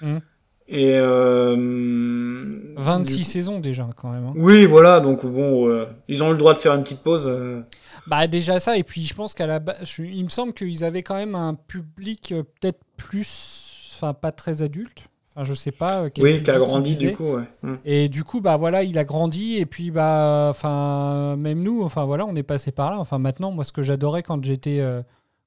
[0.00, 0.20] Mhm.
[0.66, 4.26] Et euh, 26 du- saisons déjà quand même.
[4.26, 4.32] hein.
[4.36, 7.24] Oui, voilà, donc bon, euh, ils ont eu le droit de faire une petite pause.
[7.26, 7.60] euh.
[8.06, 11.02] Bah déjà ça, et puis je pense qu'à la base, il me semble qu'ils avaient
[11.02, 15.04] quand même un public euh, peut-être plus, enfin pas très adulte.
[15.36, 16.02] Enfin je sais pas.
[16.04, 17.42] euh, quel Oui, qui a grandi du coup, ouais.
[17.62, 17.74] Mm.
[17.84, 22.04] Et du coup, bah voilà, il a grandi et puis bah, enfin, même nous, enfin
[22.04, 22.98] voilà, on est passé par là.
[22.98, 25.02] Enfin maintenant, moi, ce que j'adorais quand j'étais, euh,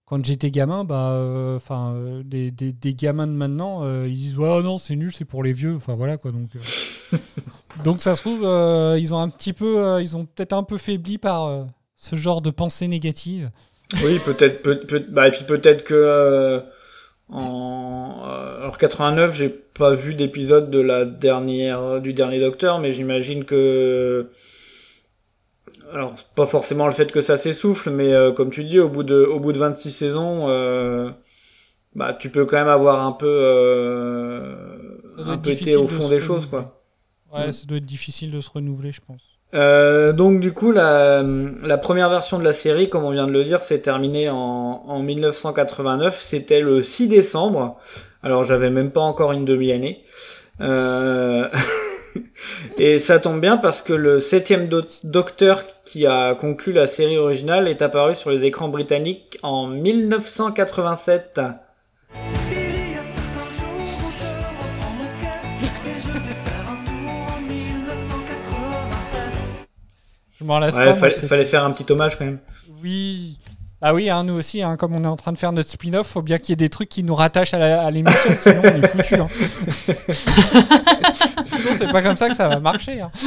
[0.07, 4.15] quand j'étais gamin, bah, euh, enfin, euh, des, des, des gamins de maintenant, euh, ils
[4.15, 5.75] disent ouais, non, c'est nul, c'est pour les vieux.
[5.75, 6.31] Enfin voilà quoi.
[6.31, 7.17] Donc, euh,
[7.83, 8.41] donc ça se trouve,
[8.97, 12.49] ils ont un petit peu, ils ont peut-être un peu faibli par ce genre de
[12.49, 13.51] pensée négative.
[14.03, 16.61] Oui, peut-être, peut, peut- bah, et puis peut-être que
[17.29, 18.23] en
[18.59, 24.29] alors 89, j'ai pas vu d'épisode de la dernière du dernier Docteur, mais j'imagine que
[25.93, 29.03] alors pas forcément le fait que ça s'essouffle, mais euh, comme tu dis, au bout
[29.03, 31.09] de au bout de 26 saisons, euh,
[31.95, 34.55] bah tu peux quand même avoir un peu euh,
[35.25, 36.81] un peu été au fond des choses quoi.
[37.33, 37.51] Ouais, Mm.
[37.51, 39.21] ça doit être difficile de se renouveler, je pense.
[39.53, 41.23] Euh, donc du coup, la,
[41.63, 44.35] la première version de la série, comme on vient de le dire, s'est terminée en,
[44.35, 46.19] en 1989.
[46.21, 47.77] C'était le 6 décembre.
[48.23, 50.03] Alors j'avais même pas encore une demi-année.
[50.61, 51.47] Euh...
[52.77, 57.17] Et ça tombe bien parce que le septième do- docteur qui a conclu la série
[57.17, 61.39] originale est apparu sur les écrans britanniques en 1987.
[62.51, 66.77] Il y a certains jours où je reprends mon skate et je vais faire un
[66.85, 69.67] tour en 1987.
[70.39, 70.89] Je m'en lasse Ouais, pas.
[70.91, 72.39] moi, fallait, fallait faire un petit hommage quand même.
[72.83, 73.39] Oui.
[73.79, 76.07] Ah oui, hein, nous aussi, hein, comme on est en train de faire notre spin-off,
[76.07, 78.87] faut bien qu'il y ait des trucs qui nous rattachent à l'émission, sinon on est
[78.87, 79.17] foutu.
[79.21, 79.27] Hein.
[81.43, 83.01] sinon, c'est pas comme ça que ça va marcher.
[83.01, 83.11] Hein.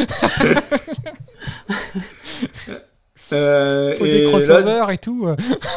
[3.33, 5.29] Euh, Faut et des là- crossovers et tout.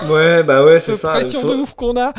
[0.10, 1.10] Ouais, bah ouais, c'est ça.
[1.12, 2.12] pression Faut- de ouf qu'on a.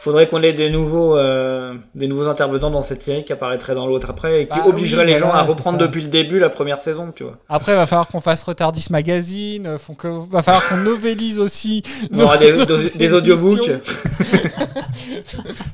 [0.00, 3.86] Faudrait qu'on ait des nouveaux, euh, des nouveaux intervenants dans cette série qui apparaîtraient dans
[3.86, 6.48] l'autre après et qui Bah obligeraient oui, les gens à reprendre depuis le début la
[6.48, 7.34] première saison, tu vois.
[7.50, 9.66] Après, va falloir qu'on fasse Retardis Magazine.
[9.66, 10.08] euh, faut que...
[10.30, 11.82] Va falloir qu'on novélise aussi.
[12.10, 13.70] On aura des, des, des audiobooks.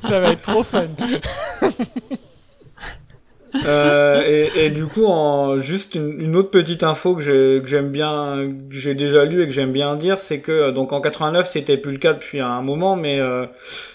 [0.08, 0.88] Ça va être trop fun.
[3.66, 5.06] Euh, et, du coup,
[5.60, 9.46] juste une, autre petite info que j'ai- que j'aime bien, que j'ai déjà lu et
[9.46, 12.40] que j'aime bien dire, c'est que euh, donc en 89, c'était plus le cas depuis
[12.40, 13.46] un moment, mais euh,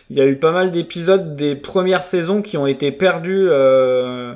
[0.10, 4.34] il y a eu pas mal d'épisodes des premières saisons qui ont été perdus, euh,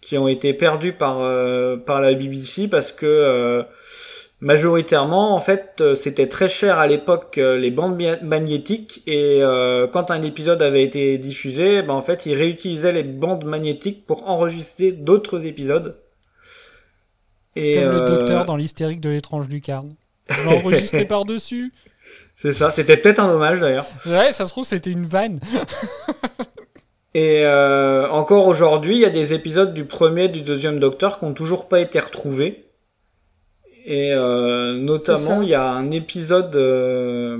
[0.00, 1.18] qui ont été perdus par
[1.84, 3.64] par la BBC parce que
[4.40, 9.86] majoritairement, en fait, euh, c'était très cher à l'époque euh, les bandes magnétiques et euh,
[9.86, 14.28] quand un épisode avait été diffusé, ben en fait, ils réutilisaient les bandes magnétiques pour
[14.28, 15.96] enregistrer d'autres épisodes.
[17.56, 19.94] Et Comme le euh, docteur dans l'hystérique de l'étrange lucarne.
[20.46, 21.72] On enregistré par-dessus.
[22.36, 23.86] c'est ça, c'était peut-être un hommage d'ailleurs.
[24.04, 25.40] Ouais, ça se trouve, c'était une vanne.
[27.14, 31.18] Et euh, encore aujourd'hui, il y a des épisodes du premier et du deuxième Docteur
[31.18, 32.65] qui ont toujours pas été retrouvés.
[33.88, 37.38] Et euh, notamment, il y a un épisode, euh,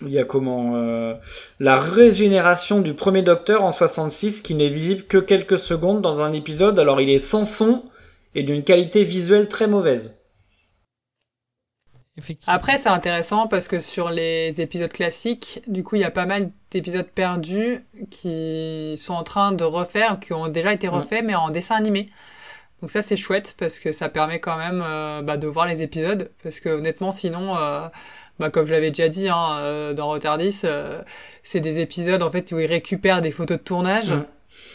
[0.00, 1.14] il y a comment euh,
[1.58, 6.32] la régénération du premier Docteur en 66 qui n'est visible que quelques secondes dans un
[6.32, 6.78] épisode.
[6.78, 7.82] Alors il est sans son
[8.36, 10.14] et d'une qualité visuelle très mauvaise.
[12.16, 12.54] Effectivement.
[12.54, 16.26] Après, c'est intéressant parce que sur les épisodes classiques, du coup, il y a pas
[16.26, 21.34] mal d'épisodes perdus qui sont en train de refaire, qui ont déjà été refaits, mais
[21.34, 22.08] en dessin animé.
[22.82, 25.82] Donc ça, c'est chouette parce que ça permet quand même euh, bah, de voir les
[25.82, 26.30] épisodes.
[26.42, 27.86] Parce que honnêtement, sinon, euh,
[28.38, 31.00] bah, comme je l'avais déjà dit hein, euh, dans Retardis, euh,
[31.44, 34.12] c'est des épisodes en fait où ils récupèrent des photos de tournage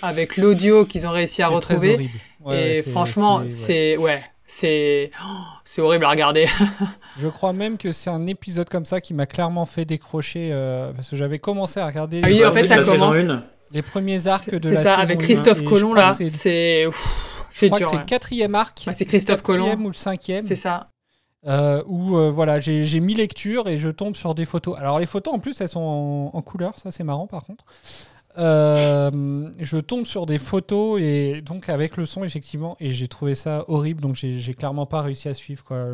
[0.02, 1.94] avec l'audio qu'ils ont réussi à C'est très retrouver.
[1.96, 2.14] horrible.
[2.46, 3.48] Ouais, et c'est- franchement, ouais.
[3.50, 5.28] c'est ouais, c'est oh,
[5.66, 6.48] c'est horrible à regarder.
[7.20, 10.94] Je crois même que c'est un épisode comme ça qui m'a clairement fait décrocher euh,
[10.96, 12.94] parce que j'avais commencé à regarder Ah les, oui, en fait, ça de la saison
[13.10, 13.44] commence- 1.
[13.72, 16.88] les premiers arcs de C'est la ça, saison avec 1, Christophe Colomb là, c'est-
[17.50, 17.80] c'est dur.
[17.80, 18.02] que c'est ouais.
[18.02, 18.84] le quatrième arc.
[18.86, 20.42] Bah, c'est Christophe quatrième Colomb, ou le cinquième.
[20.42, 20.92] c'est ça.
[21.48, 24.78] euh, où euh, voilà, j'ai j'ai mis lecture et je tombe sur des photos.
[24.78, 27.66] Alors les photos en plus elles sont en, en couleur, ça c'est marrant par contre.
[28.38, 33.34] Euh, je tombe sur des photos et donc avec le son effectivement et j'ai trouvé
[33.34, 35.86] ça horrible donc j'ai j'ai clairement pas réussi à suivre quoi.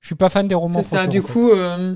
[0.00, 1.94] Je suis pas fan des romans C'est ça, du coup, euh,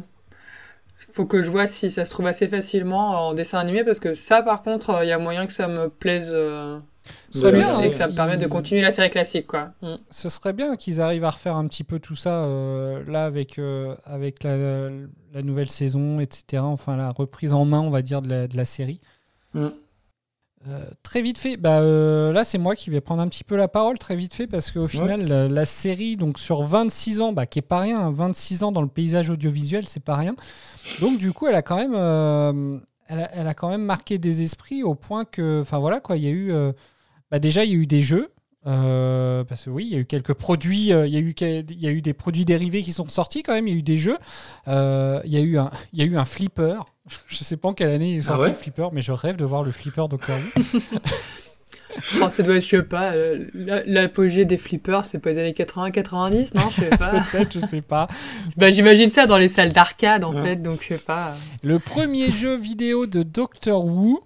[1.12, 4.14] faut que je vois si ça se trouve assez facilement en dessin animé, parce que
[4.14, 6.78] ça, par contre, il y a moyen que ça me plaise euh,
[7.30, 9.70] Ce serait bien, hein, que ça me permet de continuer la série classique, quoi.
[9.82, 9.94] Mm.
[10.10, 13.58] Ce serait bien qu'ils arrivent à refaire un petit peu tout ça euh, là avec,
[13.58, 14.90] euh, avec la,
[15.32, 16.62] la nouvelle saison, etc.
[16.62, 19.00] Enfin, la reprise en main, on va dire, de la, de la série.
[19.52, 19.68] Mm.
[20.66, 23.54] Euh, très vite fait, bah, euh, là c'est moi qui vais prendre un petit peu
[23.54, 27.32] la parole très vite fait parce qu'au final la, la série donc sur 26 ans,
[27.34, 30.34] bah, qui est pas rien, hein, 26 ans dans le paysage audiovisuel c'est pas rien.
[31.00, 34.16] Donc du coup elle a quand même, euh, elle, a, elle a quand même marqué
[34.16, 36.72] des esprits au point que, enfin voilà quoi, il y a eu, euh,
[37.34, 38.30] bah, déjà il y a eu des jeux.
[38.66, 41.34] euh, parce que oui, il y a eu quelques produits, euh, il y a eu
[41.34, 43.66] quel- il y a eu des produits dérivés qui sont sortis quand même.
[43.68, 44.16] Il y a eu des jeux,
[44.68, 46.76] Euh, il y a eu un, il y a eu un flipper.
[47.28, 49.12] Je sais pas en quelle année il est Ah sorti ouais le flipper, mais je
[49.12, 50.80] rêve de voir le flipper Doctor Who.
[52.22, 53.12] Oh, ça doit être, je sais pas,
[53.54, 57.24] la- l'apogée des flippers, c'est pas les années 80-90, non, je sais pas.
[57.30, 58.08] Peut-être, je sais pas.
[58.56, 60.42] bah, j'imagine ça dans les salles d'arcade, en Ouais.
[60.42, 61.30] fait, donc je sais pas.
[61.62, 64.22] Le premier jeu vidéo de Doctor Who,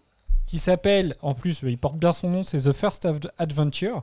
[0.48, 4.02] qui s'appelle, en plus, il porte bien son nom, c'est The First of Adventure.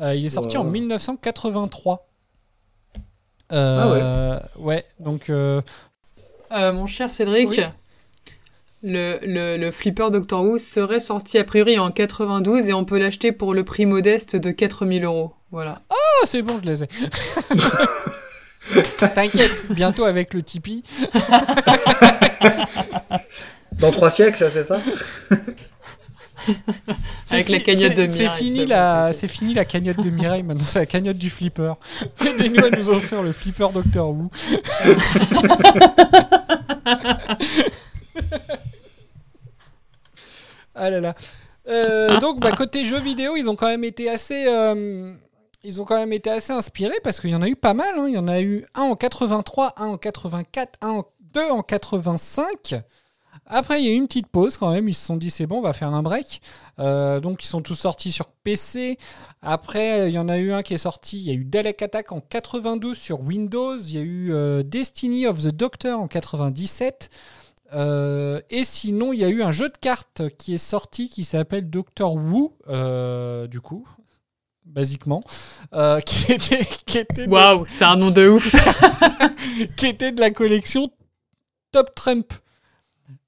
[0.00, 0.70] Euh, il est sorti en Wow.
[0.72, 2.06] 1983.
[3.52, 4.84] Euh, ouais.
[5.00, 5.62] donc euh,
[6.50, 7.60] Euh, mon cher Cédric, Oui.
[8.82, 12.98] le, le, le flipper Doctor Who serait sorti a priori en 92 et on peut
[12.98, 15.32] l'acheter pour le prix modeste de 4000 euros.
[15.52, 15.82] Voilà.
[15.90, 16.88] ah, c'est bon, je les ai.
[19.14, 20.82] T'inquiète, bientôt avec le Tipeee.
[23.78, 24.80] Dans trois siècles, c'est ça?
[27.24, 31.74] C'est la cagnotte la, fini la cagnotte de Mireille, maintenant c'est la cagnotte du flipper.
[32.26, 34.30] Aidez-nous à nous offrir le flipper Doctor Who.
[40.74, 41.14] ah là là.
[41.66, 45.14] Euh, donc bah, côté jeux vidéo, ils ont quand même été assez, euh,
[45.62, 47.98] ils ont quand même été assez inspirés parce qu'il y en a eu pas mal.
[47.98, 48.04] hein.
[48.08, 51.62] Il y en a eu un en 83, un en 84, un en, deux en
[51.62, 52.74] 85.
[53.54, 54.88] Après, il y a eu une petite pause quand même.
[54.88, 56.40] Ils se sont dit c'est bon, on va faire un break.
[56.80, 58.98] Euh, donc ils sont tous sortis sur PC.
[59.42, 61.18] Après, euh, il y en a eu un qui est sorti.
[61.18, 63.78] Il y a eu Dalek Attack en 92 sur Windows.
[63.78, 67.10] Il y a eu euh, Destiny of the Doctor en 97.
[67.74, 71.24] Euh, et sinon, il y a eu un jeu de cartes qui est sorti qui
[71.24, 73.86] s'appelle Doctor Who, euh, du coup,
[74.64, 75.22] basiquement,
[75.72, 78.54] euh, qui, était, qui, était de, Waouh, c'est un nom de ouf.
[79.76, 80.90] qui était de la collection
[81.72, 82.32] Top Trump.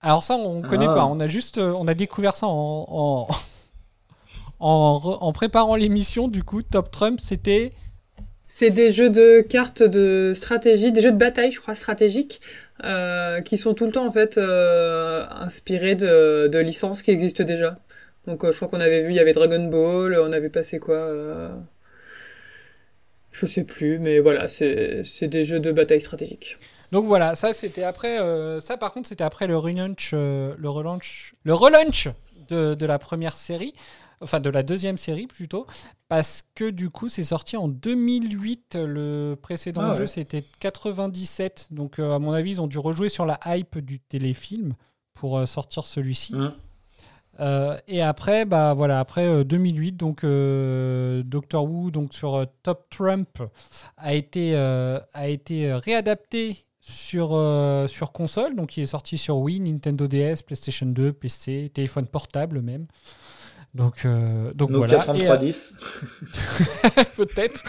[0.03, 0.95] Alors ça, on ne connaît Ah.
[0.95, 1.07] pas.
[1.07, 3.27] On a juste, euh, on a découvert ça en, en,
[4.61, 6.29] en, re- en préparant l'émission.
[6.29, 7.73] Du coup, Top Trump, c'était
[8.49, 12.41] C'est des jeux de cartes de stratégie, des jeux de bataille, je crois, stratégiques,
[12.85, 17.45] euh, qui sont tout le temps en fait euh, inspirés de, de licences qui existent
[17.45, 17.77] déjà.
[18.27, 20.79] Donc euh, je crois qu'on avait vu, il y avait Dragon Ball, on avait passé
[20.79, 21.49] quoi euh,
[23.39, 26.57] Je sais plus, mais voilà, c'est c'est des jeux de bataille stratégiques.
[26.91, 28.19] Donc voilà, ça c'était après.
[28.19, 32.09] euh, ça par contre c'était après le relaunch, euh, le relaunch, le relaunch
[32.49, 33.75] de, de la première série,
[34.23, 35.67] enfin de la deuxième série plutôt,
[36.09, 38.79] parce que du coup c'est sorti en 2008.
[38.81, 39.97] Le précédent Ah ouais.
[39.97, 43.79] jeu c'était 97, donc euh, à mon avis ils ont dû rejouer sur la hype
[43.81, 44.75] du téléfilm
[45.13, 46.35] pour euh, sortir celui-ci.
[46.35, 46.55] Mm.
[47.41, 52.45] Euh, et après, bah voilà, après euh, 2008, donc euh, Doctor Who, donc sur euh,
[52.63, 53.43] Top Trump,
[53.97, 57.31] a été euh, a été euh, réadapté sur
[57.89, 62.63] sur console, donc il est sorti sur Wii, Nintendo DS, PlayStation 2, PC, téléphone portable
[62.63, 62.87] même.
[63.77, 65.19] Donc euh, donc Nokia voilà.
[65.19, 65.75] Et, euh, 3310.
[67.17, 67.63] peut-être.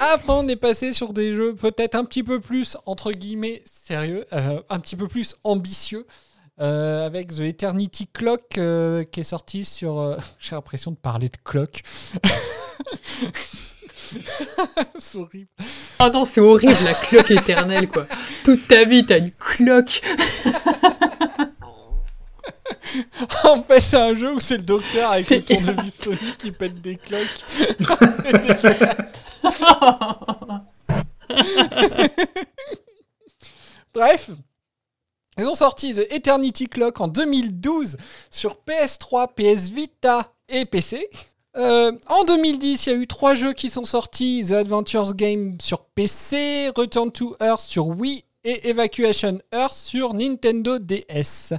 [0.12, 4.24] Après, on est passé sur des jeux peut-être un petit peu plus, entre guillemets, sérieux,
[4.32, 6.04] euh, un petit peu plus ambitieux,
[6.60, 9.98] euh, avec The Eternity Clock euh, qui est sorti sur...
[9.98, 11.82] euh, J'ai l'impression de parler de clock.
[14.98, 15.48] C'est horrible.
[15.98, 18.06] Oh non, c'est horrible, la cloque éternelle, quoi.
[18.44, 20.02] Toute ta vie, t'as une cloque.
[23.44, 26.80] En fait, c'est un jeu où c'est le docteur avec le tournevis Sony qui pète
[26.80, 27.44] des cloques.
[33.92, 34.30] Bref,
[35.38, 37.96] ils ont sorti The Eternity Clock en 2012
[38.30, 41.08] sur PS3, PS Vita et PC.
[41.56, 45.56] Euh, en 2010, il y a eu trois jeux qui sont sortis The Adventures Game
[45.60, 51.54] sur PC, Return to Earth sur Wii et Evacuation Earth sur Nintendo DS.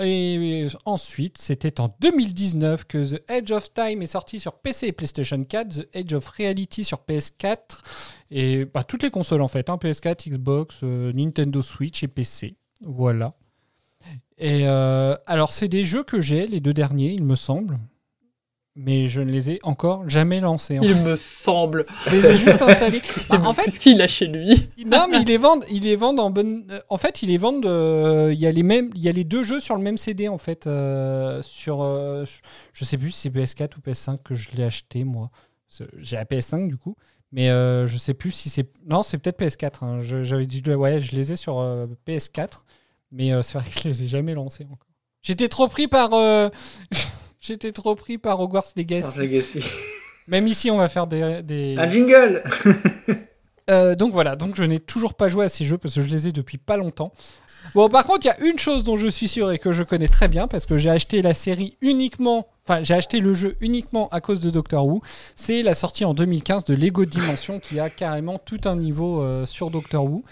[0.00, 4.92] Et ensuite, c'était en 2019 que The Edge of Time est sorti sur PC et
[4.92, 7.56] PlayStation 4, The Edge of Reality sur PS4
[8.30, 12.56] et bah, toutes les consoles en fait, hein, PS4, Xbox, euh, Nintendo Switch et PC.
[12.80, 13.34] Voilà.
[14.38, 17.78] Et euh, alors, c'est des jeux que j'ai, les deux derniers, il me semble.
[18.76, 20.80] Mais je ne les ai encore jamais lancés.
[20.80, 21.04] en Il fait.
[21.04, 21.86] me semble.
[22.08, 23.00] Je les ai juste installés.
[23.16, 24.68] C'est Bah, en fait, ce qu'il a chez lui.
[24.84, 26.64] non, mais ils les vendent, ils les vendent en bonne.
[26.72, 27.66] euh, En fait, ils les vendent.
[27.66, 29.96] euh, Il y a les mêmes, il y a les deux jeux sur le même
[29.96, 30.66] CD en fait.
[30.66, 35.30] euh, sur, je sais plus si c'est PS4 ou PS5 que je l'ai acheté moi.
[35.98, 36.96] J'ai la PS5 du coup,
[37.34, 38.68] mais euh, je sais plus si c'est.
[38.86, 39.84] Non, c'est peut-être PS4.
[39.84, 39.98] hein.
[40.00, 42.62] Je- J'avais dit ouais, je les ai sur euh, PS4,
[43.10, 44.86] mais euh, c'est vrai que je les ai jamais lancés encore.
[45.22, 46.14] J'étais trop pris par.
[46.14, 46.48] euh,
[47.40, 49.18] J'étais trop pris par Hogwarts Legacy.
[49.18, 49.64] Legacy.
[50.28, 51.74] Même ici, on va faire des- des...
[51.76, 52.42] Un jingle
[53.98, 56.28] donc voilà, donc je n'ai toujours pas joué à ces jeux parce que je les
[56.28, 57.12] ai depuis pas longtemps.
[57.74, 59.82] Bon, par contre, il y a une chose dont je suis sûr et que je
[59.82, 63.56] connais très bien parce que j'ai acheté la série uniquement, enfin, j'ai acheté le jeu
[63.60, 65.02] uniquement à cause de Doctor Who.
[65.34, 69.46] C'est la sortie en 2015 de Lego Dimension qui a carrément tout un niveau euh,
[69.46, 70.24] sur Doctor Who.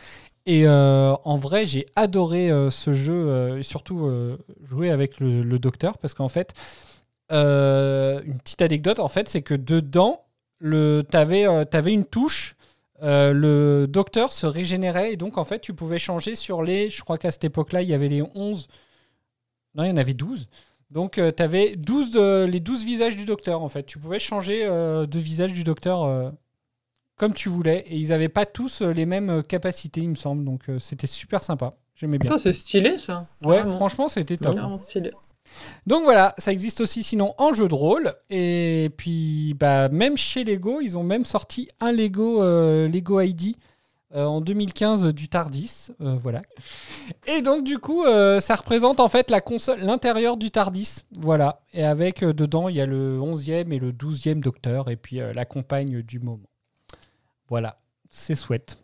[0.45, 4.11] Et euh, en vrai, j'ai adoré euh, ce jeu et surtout
[4.68, 6.55] jouer avec le, le docteur parce qu'en fait,
[7.31, 10.21] une petite anecdote en fait, c'est que dedans,
[10.61, 12.57] t'avais une touche
[13.03, 17.03] euh, le docteur se régénérait et donc en fait tu pouvais changer sur les je
[17.03, 18.69] crois qu'à cette époque-là il y avait les 11
[19.75, 20.49] non il y en avait 12
[20.93, 23.85] donc tu avais 12 euh, les 12 visages du docteur en fait.
[23.85, 26.31] Tu pouvais changer euh, de visage du docteur euh,
[27.17, 30.15] comme tu voulais et ils n'avaient pas tous euh, les mêmes euh, capacités il me
[30.15, 30.45] semble.
[30.45, 31.75] Donc euh, c'était super sympa.
[31.95, 32.37] J'aimais bien.
[32.37, 33.27] C'est stylé ça.
[33.43, 34.53] ouais franchement c'était top.
[34.53, 35.12] Vraiment stylé.
[35.87, 38.14] Donc voilà, ça existe aussi sinon en jeu de rôle.
[38.31, 43.57] Et puis bah, même chez Lego, ils ont même sorti un Lego, euh, Lego ID
[44.14, 45.88] euh, en 2015 du Tardis.
[46.00, 46.42] euh, voilà.
[47.26, 51.00] Et donc du coup, ça représente en fait la console, l'intérieur du Tardis.
[51.18, 51.61] Voilà.
[51.72, 55.44] Et avec dedans, il y a le 11e et le 12e docteur et puis la
[55.44, 56.48] compagne du moment.
[57.48, 57.78] Voilà,
[58.09, 58.82] c'est chouette.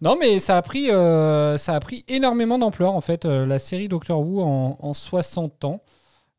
[0.00, 3.58] Non, mais ça a pris, euh, ça a pris énormément d'ampleur en fait, euh, la
[3.58, 5.82] série Doctor Who en, en 60 ans.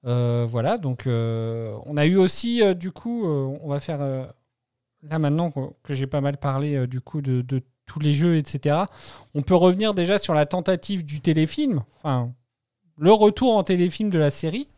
[0.05, 5.51] Euh, voilà, donc on a eu aussi, du coup, on va faire, là maintenant
[5.83, 7.43] que, j'ai pas mal parlé du coup de,
[7.85, 8.77] tous les jeux, etc.,
[9.33, 12.31] on peut revenir déjà sur la tentative du téléfilm, enfin,
[12.97, 14.69] le retour en téléfilm de la série.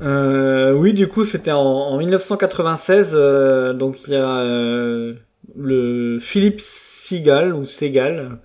[0.00, 3.12] Oui, du coup, c'était en, en 1996.
[3.14, 4.42] euh, donc il y a
[5.54, 6.60] le Philip
[7.06, 8.38] Seagal ou Seagal,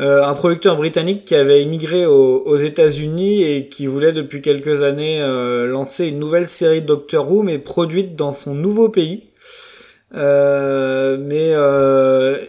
[0.00, 4.82] euh, un producteur britannique qui avait immigré aux, aux États-Unis et qui voulait depuis quelques
[4.82, 9.28] années euh, lancer une nouvelle série Doctor Who, mais produite dans son nouveau pays.
[10.12, 11.50] Euh, mais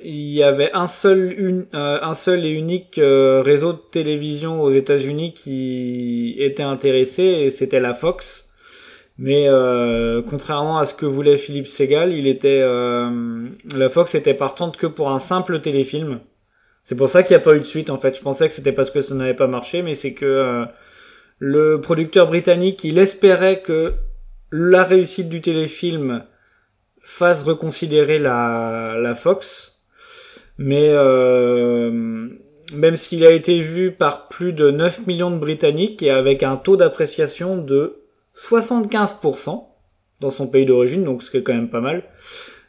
[0.04, 6.38] il y avait un seul, un seul et unique réseau de télévision aux États-Unis qui
[6.39, 8.51] était intéressé et c'était la Fox.
[9.17, 14.34] Mais euh, contrairement à ce que voulait Philippe Segal, il était euh, la Fox était
[14.34, 16.21] partante que pour un simple téléfilm.
[16.84, 18.15] C'est pour ça qu'il n'y a pas eu de suite en fait.
[18.15, 20.65] Je pensais que c'était parce que ça n'avait pas marché, mais c'est que euh,
[21.38, 23.93] le producteur britannique, il espérait que
[24.52, 26.24] la réussite du téléfilm
[27.02, 29.82] fasse reconsidérer la, la Fox.
[30.58, 32.30] Mais euh,
[32.74, 36.58] même s'il a été vu par plus de 9 millions de Britanniques et avec un
[36.58, 38.01] taux d'appréciation de
[38.34, 39.67] 75%
[40.20, 42.04] dans son pays d'origine, donc ce qui est quand même pas mal,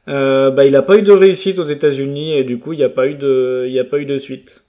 [0.08, 2.84] euh, bah, il a pas eu de réussite aux États-Unis et du coup il n'y
[2.84, 4.64] a pas eu de, y a pas eu de suite.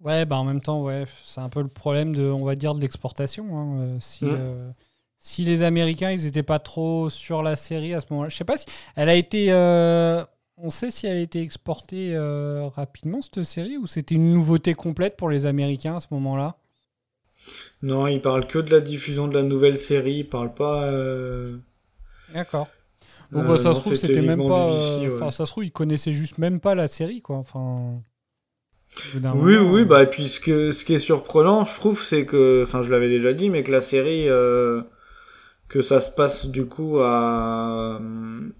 [0.00, 2.74] Ouais, bah en même temps, ouais, c'est un peu le problème de, on va dire,
[2.74, 3.46] de l'exportation.
[3.56, 4.34] hein, euh, si, Mm.
[4.38, 4.70] euh,
[5.18, 8.44] si les Américains, ils étaient pas trop sur la série à ce moment-là, je sais
[8.44, 9.52] pas si elle a été,
[10.58, 12.16] on sait si elle a été exportée
[12.74, 16.56] rapidement cette série ou c'était une nouveauté complète pour les Américains à ce moment-là?
[17.82, 20.84] Non, il parle que de la diffusion de la nouvelle série, il parle pas.
[20.86, 21.56] euh,
[22.34, 22.68] D'accord.
[23.30, 24.66] Bon, Euh, bah, ça non, se trouve, c'était même pas.
[24.68, 25.14] BBC, ouais.
[25.14, 27.36] Enfin, ça se trouve, ils connaissaient juste même pas la série, quoi.
[27.36, 28.00] Enfin.
[29.14, 32.02] Oui, moment, oui, euh, bah et puis ce, que, ce qui est surprenant, je trouve,
[32.02, 34.80] c'est que, enfin, je l'avais déjà dit, mais que la série, euh,
[35.68, 38.00] que ça se passe du coup à,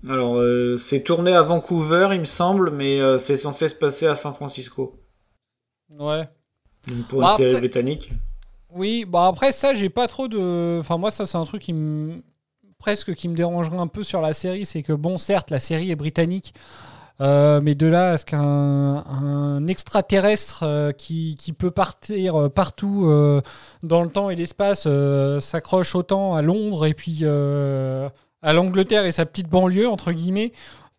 [0.08, 4.06] alors euh, c'est tourné à Vancouver, il me semble, mais euh, c'est censé se passer
[4.06, 5.00] à San Francisco,
[5.98, 6.28] Ouais.
[7.08, 8.10] pour Bah, une série après- britannique.
[8.70, 10.78] Oui, bah après ça, j'ai pas trop de.
[10.80, 12.22] Enfin, moi, ça, c'est un truc qui me.
[12.78, 14.66] presque qui me dérangerait un peu sur la série.
[14.66, 16.54] C'est que, bon, certes, la série est britannique.
[17.20, 22.48] euh, mais de là à ce qu'un un extraterrestre euh, qui, qui peut partir euh,
[22.50, 23.06] partout
[23.82, 24.88] dans le temps et l'espace
[25.40, 30.52] s'accroche autant à Londres et puis à l'Angleterre et sa petite banlieue, entre guillemets,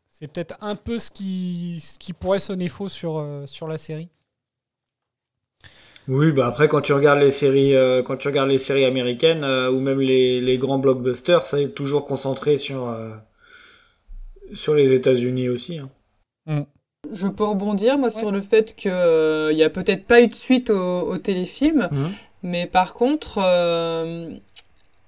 [0.09, 3.21] c'est peut-être un peu ce qui, ce qui pourrait sonner faux sur
[3.67, 4.09] la série.
[6.07, 9.43] Oui, bah après quand tu regardes les séries, euh, quand tu regardes les séries américaines
[9.43, 13.11] euh, ou même les, les grands blockbusters, ça est toujours concentré sur euh,
[14.53, 15.79] sur les États-Unis aussi.
[15.79, 15.89] hein.
[17.13, 20.69] Je peux rebondir, moi, sur le fait qu'il n'y a peut-être pas eu de suite
[20.69, 22.11] au, au téléfilm, Mhm.
[22.43, 24.29] mais par contre, euh,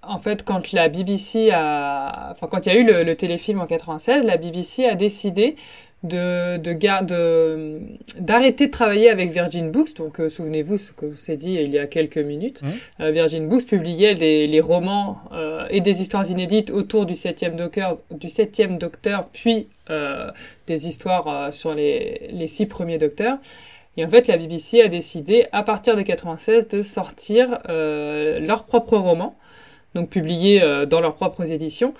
[0.01, 3.59] en fait, quand la BBC a, enfin, quand il y a eu le, le téléfilm
[3.61, 5.55] en 96, la BBC a décidé
[6.03, 7.79] de, de, gar- de-
[8.19, 9.95] d'arrêter de travailler avec Virgin Books.
[9.95, 12.61] Donc, euh, souvenez-vous ce que s'est dit il y a quelques minutes.
[12.61, 12.69] Mhm.
[13.01, 17.55] Euh, Virgin Books publiait des, les romans euh, et des histoires inédites autour du septième
[17.57, 20.31] docteur, du septième docteur, puis euh,
[20.67, 23.37] des histoires sur les, les six premiers docteurs.
[23.97, 28.63] Et en fait, la BBC a décidé, à partir de 96, de sortir euh, leurs
[28.63, 29.35] propres romans,
[29.95, 31.93] donc publiés euh, dans leurs propres éditions.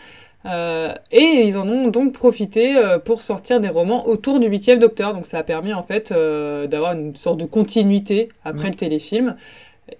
[0.45, 4.79] Euh, et ils en ont donc profité euh, pour sortir des romans autour du huitième
[4.79, 5.13] docteur.
[5.13, 9.35] Donc ça a permis en fait euh, d'avoir une sorte de continuité après le téléfilm.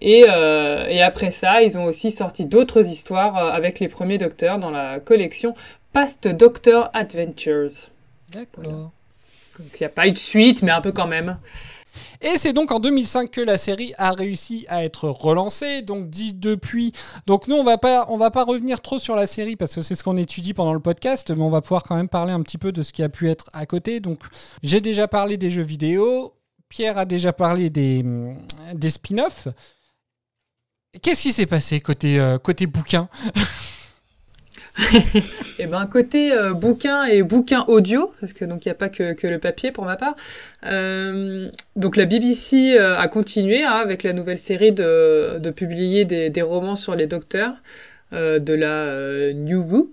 [0.02, 4.18] Et, euh, et après ça, ils ont aussi sorti d'autres histoires euh, avec les premiers
[4.18, 5.56] docteurs dans la collection
[5.94, 7.90] Past Doctor Adventures.
[8.32, 8.64] D'accord.
[8.64, 11.38] Donc il n'y a pas eu de suite, mais un peu quand même.
[12.22, 16.34] Et c'est donc en 2005 que la série a réussi à être relancée, donc dit
[16.34, 16.92] depuis.
[17.26, 19.82] Donc nous on va pas on va pas revenir trop sur la série parce que
[19.82, 22.42] c'est ce qu'on étudie pendant le podcast, mais on va pouvoir quand même parler un
[22.42, 24.00] petit peu de ce qui a pu être à côté.
[24.00, 24.20] Donc
[24.64, 26.34] j'ai déjà parlé des jeux vidéo,
[26.68, 28.04] Pierre a déjà parlé des
[28.74, 29.48] des spin-offs.
[31.02, 33.10] Qu'est-ce qui s'est passé côté euh, côté bouquin?
[35.60, 38.90] Et ben côté euh, bouquin et bouquin audio, parce que donc il n'y a pas
[38.90, 40.16] que, que le papier pour ma part.
[40.66, 46.06] euh, donc la BBC euh, a continué hein, avec la nouvelle série de, de publier
[46.06, 47.54] des, romans sur les docteurs
[48.14, 49.90] euh, de la New Who.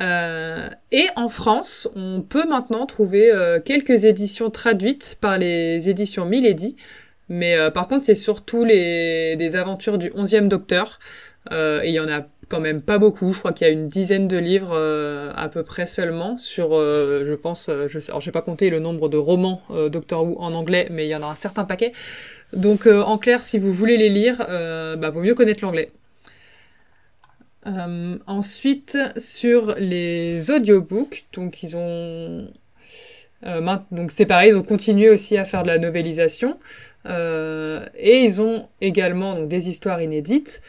[0.00, 3.30] Et en France, on peut maintenant trouver
[3.64, 6.76] quelques éditions traduites par les éditions Milady.
[7.28, 10.98] Mais par contre, c'est surtout les des aventures du 11e Docteur.
[11.50, 13.32] Et il y en a quand même pas beaucoup.
[13.32, 16.76] Je crois qu'il y a une dizaine de livres euh, à peu près seulement sur,
[16.76, 20.22] euh, je pense, euh, je sais, alors j'ai pas compté le nombre de romans Doctor
[20.22, 21.92] Who en anglais, mais il y en a un certain paquet.
[22.52, 25.90] Donc en clair, si vous voulez les lire, bah, vaut mieux connaître l'anglais.
[28.26, 32.48] Ensuite, sur les audiobooks, donc ils ont
[33.90, 36.58] donc c'est pareil, ils ont continué aussi à faire de la novélisation
[37.06, 40.60] et ils ont également des histoires inédites.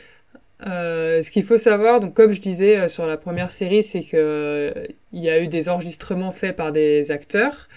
[0.66, 4.04] Euh, ce qu'il faut savoir, donc comme je disais euh, sur la première série, c'est
[4.04, 4.74] que euh,
[5.12, 7.68] il y a eu des enregistrements faits par des acteurs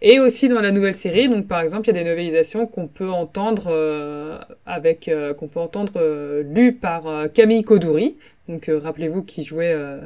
[0.00, 1.28] et aussi dans la nouvelle série.
[1.28, 5.48] Donc par exemple, il y a des novélisations qu'on peut entendre euh, avec euh, qu'on
[5.48, 8.16] peut entendre euh, lues par Camille Kodouri.
[8.48, 9.98] Donc rappelez-vous qui jouait euh,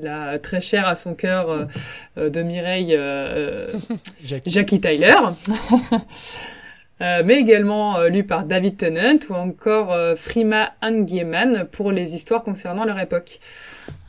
[0.00, 1.68] la très chère à son cœur
[2.16, 3.68] de Mireille euh,
[4.24, 4.50] Jackie.
[4.50, 5.14] Jackie Tyler.
[7.00, 12.14] Euh, mais également euh, lu par David Tennant ou encore euh, Frima Angieman pour les
[12.14, 13.40] histoires concernant leur époque.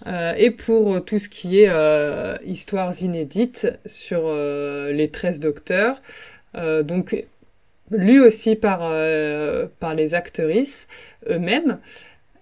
[0.06, 1.72] Euh, et pour euh, tout ce qui est
[2.46, 6.02] histoires inédites sur les 13 docteurs,
[6.54, 7.26] donc
[7.92, 8.80] lu aussi par,
[9.80, 10.88] par les actrices
[11.30, 11.80] eux-mêmes,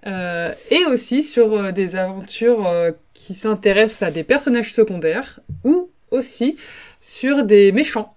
[0.06, 2.68] et aussi sur des aventures
[3.14, 6.58] qui s'intéressent à des personnages secondaires ou aussi
[7.02, 8.14] sur des méchants.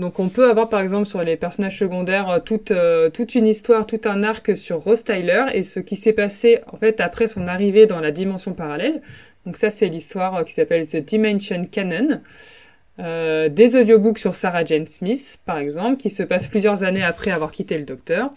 [0.00, 3.46] Donc on peut avoir par exemple sur les personnages secondaires euh, toute, euh, toute une
[3.46, 7.28] histoire, tout un arc sur Rose Tyler et ce qui s'est passé en fait après
[7.28, 9.02] son arrivée dans la dimension parallèle.
[9.44, 12.20] Donc ça c'est l'histoire euh, qui s'appelle The Dimension Canon.
[12.98, 17.50] Des audiobooks sur Sarah Jane Smith par exemple qui se passent plusieurs années après avoir
[17.50, 18.30] quitté le docteur.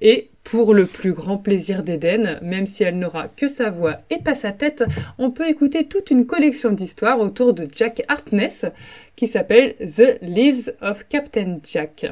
[0.00, 4.18] Et pour le plus grand plaisir d'Eden, même si elle n'aura que sa voix et
[4.18, 4.82] pas sa tête,
[5.18, 8.64] on peut écouter toute une collection d'histoires autour de Jack Harkness
[9.14, 12.06] qui s'appelle The Lives of Captain Jack.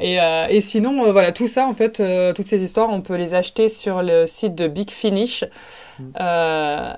[0.00, 3.02] Et, euh, et sinon, euh, voilà, tout ça, en fait, euh, toutes ces histoires, on
[3.02, 5.44] peut les acheter sur le site de Big Finish
[6.18, 6.94] euh,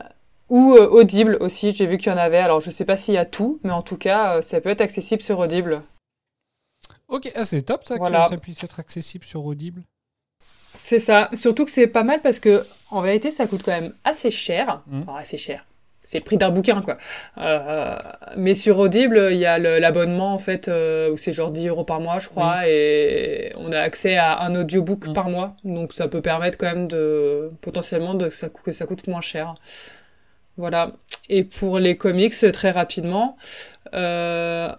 [0.49, 1.73] ou Audible aussi.
[1.73, 2.39] J'ai vu qu'il y en avait.
[2.39, 4.81] Alors, je sais pas s'il y a tout, mais en tout cas, ça peut être
[4.81, 5.83] accessible sur Audible.
[7.09, 8.25] Ok, ah, c'est top ça Voilà.
[8.25, 9.83] que ça puisse être accessible sur Audible.
[10.77, 11.29] C'est ça.
[11.35, 14.83] Surtout que c'est pas mal parce que, en vérité, ça coûte quand même assez cher.
[14.93, 15.65] Enfin, assez cher.
[16.09, 16.95] C'est le prix d'un bouquin, quoi.
[17.39, 17.95] Euh,
[18.37, 21.83] mais sur Audible, il y a l'abonnement, en fait, euh, où c'est genre 10 euros
[21.83, 25.15] par mois, je crois, et on a accès à un audiobook Mhm.
[25.15, 25.57] par mois.
[25.65, 29.21] Donc, ça peut permettre quand même de, potentiellement, de, que ça, que ça coûte moins
[29.21, 29.55] cher.
[30.57, 30.93] Voilà.
[31.29, 33.37] Et pour les comics, très rapidement,
[33.95, 34.71] euh,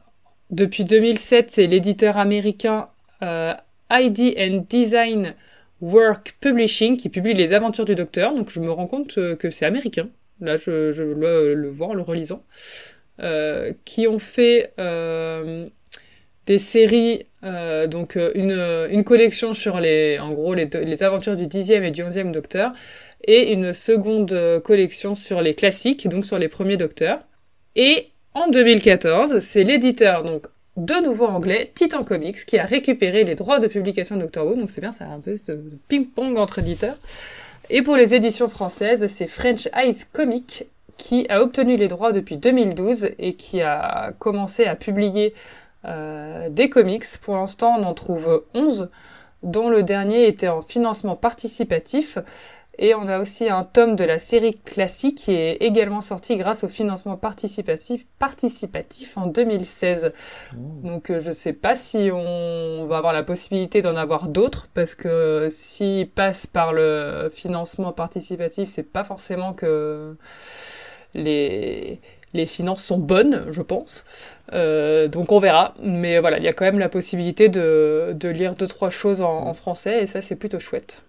[0.50, 2.88] depuis 2007, c'est l'éditeur américain
[3.22, 3.54] euh,
[3.92, 5.34] ID and Design
[5.82, 8.34] Work Publishing qui publie les aventures du docteur.
[8.34, 10.10] Donc je me rends compte euh, que c'est américain.
[10.40, 12.44] Là, je, le, vois en le relisant.
[13.20, 15.66] Euh, qui ont fait euh,
[16.46, 22.04] des séries, donc une, collection sur les, en gros, les, aventures du 10e et du
[22.04, 22.74] 11e Docteur,
[23.24, 27.22] et une seconde collection sur les classiques, donc sur les premiers Docteurs.
[27.76, 30.46] Et en 2014, c'est l'éditeur, donc
[30.78, 34.56] de nouveau anglais, Titan Comics, qui a récupéré les droits de publication de Doctor Who,
[34.56, 36.96] donc c'est bien, ça a un peu de ping-pong entre éditeurs.
[37.70, 40.66] Et pour les éditions françaises, c'est French Eyes Comics
[40.98, 45.34] qui a obtenu les droits depuis 2012 et qui a commencé à publier
[45.86, 47.06] euh, des comics.
[47.22, 48.90] Pour l'instant, on en trouve 11,
[49.44, 52.18] dont le dernier était en financement participatif.
[52.80, 56.64] Et on a aussi un tome de la série classique qui est également sorti grâce
[56.64, 60.14] au financement participatif, participatif en 2016.
[60.56, 64.94] Donc euh, je sais pas si on va avoir la possibilité d'en avoir d'autres parce
[64.94, 70.16] que s'ils passent par le financement participatif, c'est pas forcément que
[71.16, 72.00] les
[72.34, 74.04] les finances sont bonnes, je pense.
[74.54, 75.74] Euh, donc on verra.
[75.82, 79.22] Mais voilà, il y a quand même la possibilité de, de lire deux trois choses
[79.22, 81.02] en, en français et ça c'est plutôt chouette.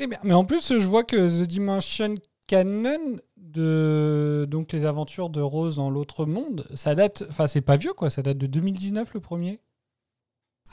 [0.00, 0.18] Très bien.
[0.24, 2.14] Mais en plus, je vois que The Dimension
[2.48, 7.22] Canon de donc les aventures de Rose dans l'autre monde, ça date.
[7.28, 8.08] Enfin, c'est pas vieux quoi.
[8.08, 9.60] Ça date de 2019 le premier.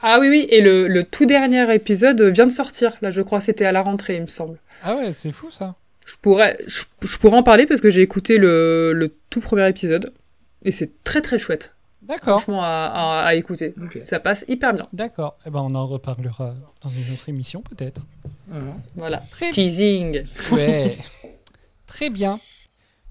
[0.01, 2.93] Ah oui oui et le, le tout dernier épisode vient de sortir.
[3.01, 4.59] Là je crois c'était à la rentrée il me semble.
[4.82, 5.75] Ah ouais, c'est fou ça.
[6.05, 9.67] Je pourrais, je, je pourrais en parler parce que j'ai écouté le, le tout premier
[9.67, 10.13] épisode
[10.63, 11.75] et c'est très très chouette.
[12.01, 12.41] D'accord.
[12.41, 13.73] Franchement à, à, à écouter.
[14.01, 14.87] Ça passe hyper bien.
[14.93, 15.37] D'accord.
[15.45, 18.01] Eh ben, on en reparlera dans une autre émission peut-être.
[18.95, 19.23] Voilà.
[19.31, 20.23] Très Teasing.
[20.51, 20.97] Ouais.
[21.87, 22.39] Très bien.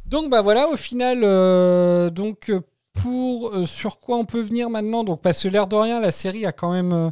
[0.06, 2.60] Donc bah voilà, au final, euh, donc euh,
[2.92, 5.02] pour euh, sur quoi on peut venir maintenant.
[5.02, 7.10] Donc parce que l'air de rien, la série a quand même euh,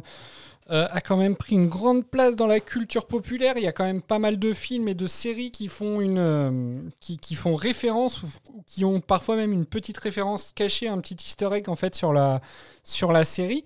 [0.71, 3.53] euh, a quand même pris une grande place dans la culture populaire.
[3.57, 6.17] Il y a quand même pas mal de films et de séries qui font une
[6.17, 8.27] euh, qui, qui font référence ou,
[8.65, 12.13] qui ont parfois même une petite référence cachée, un petit Easter egg en fait sur
[12.13, 12.41] la
[12.83, 13.63] sur la série.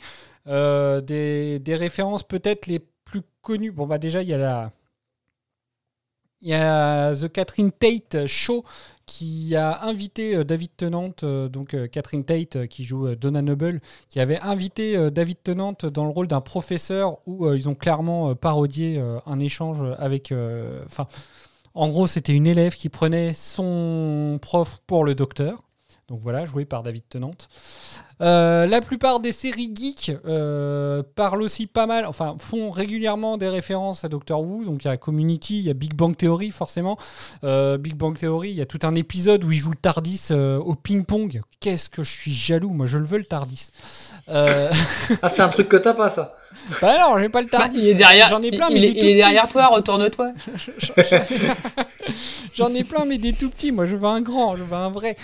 [0.47, 3.71] Euh, des, des références peut-être les plus connues.
[3.71, 4.71] Bon bah déjà il y a la
[6.41, 8.63] il y a The Catherine Tate Show
[9.09, 13.81] qui a invité euh, David Tennant, euh, donc euh, Catherine Tate qui joue Donna Noble,
[14.07, 19.01] qui avait invité David Tennant dans le rôle d'un professeur où ils ont clairement parodié
[19.25, 20.33] un échange avec.
[20.85, 21.07] Enfin,
[21.73, 25.68] en gros, c'était une élève qui prenait son prof pour le docteur.
[26.09, 27.35] Donc voilà, joué par David Tennant.
[28.21, 33.47] Euh, la plupart des séries geeks euh, parlent aussi pas mal, enfin font régulièrement des
[33.47, 34.65] références à Doctor Who.
[34.65, 36.97] Donc il y a Community, il y a Big Bang Theory forcément.
[37.43, 40.27] Euh, Big Bang Theory, il y a tout un épisode où il joue le Tardis
[40.31, 41.41] euh, au ping-pong.
[41.61, 43.69] Qu'est-ce que je suis jaloux, moi je le veux le Tardis.
[44.29, 44.69] Euh,
[45.21, 46.35] Ah, c'est un truc que t'as pas, ça?
[46.81, 47.77] bah non, j'ai pas le Bah, Tardis.
[47.79, 48.27] il est derrière.
[48.29, 49.21] J'en ai plein, il, mais il des est, tout il est petits.
[49.21, 49.67] derrière toi.
[49.67, 50.31] Retourne-toi.
[52.55, 53.71] J'en ai plein, mais des tout petits.
[53.71, 55.15] Moi, je veux un grand, je veux un vrai.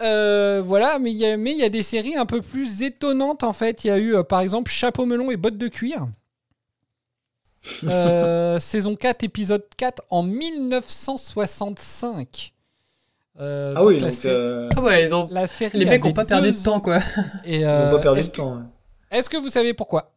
[0.00, 2.82] Euh, voilà, mais il y, a- mais il y a des séries un peu plus
[2.82, 3.84] étonnantes en fait.
[3.84, 6.06] Il y a eu euh, par exemple Chapeau melon et bottes de cuir.
[7.84, 12.52] Euh, saison 4, épisode 4 en 1965.
[13.40, 15.28] Euh, Ah oui, la, donc sé- euh, Ah ouais, ils ont...
[15.30, 16.98] la série les mecs avait ont pas perdu de temps quoi.
[17.44, 18.54] Et, ils ont euh, pas perdu est-ce de que- temps.
[18.56, 18.62] ouais.
[19.10, 20.12] Est-ce que vous savez pourquoi?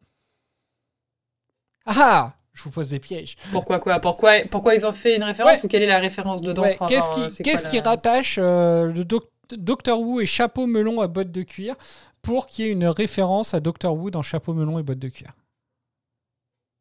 [1.86, 3.36] Ah Je vous pose des pièges.
[3.52, 4.00] Pourquoi quoi?
[4.00, 5.60] Pourquoi pourquoi ils ont fait une référence Ouais.
[5.64, 6.62] ou quelle est la référence dedans?
[6.64, 11.08] Ouais, Enfin, qu'est-ce qui, la- rattache euh, le doc- Docteur Who et chapeau melon à
[11.08, 11.76] bottes de cuir
[12.22, 15.10] pour qu'il y ait une référence à Docteur Who dans chapeau melon et bottes de
[15.10, 15.32] cuir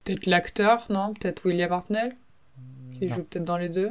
[0.04, 1.14] Peut-être l'acteur, non?
[1.14, 2.12] Peut-être William Hartnell?
[2.98, 3.14] Qui Non.
[3.16, 3.90] joue peut-être dans les deux?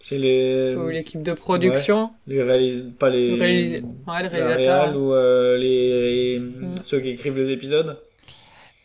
[0.00, 4.28] C'est les, Ou l'équipe de production, les réalis- pas les, le réalisa- ouais, le la
[4.28, 4.82] réalisateur.
[4.84, 6.74] réal ou euh, les Mm.
[6.84, 7.98] ceux qui écrivent les épisodes?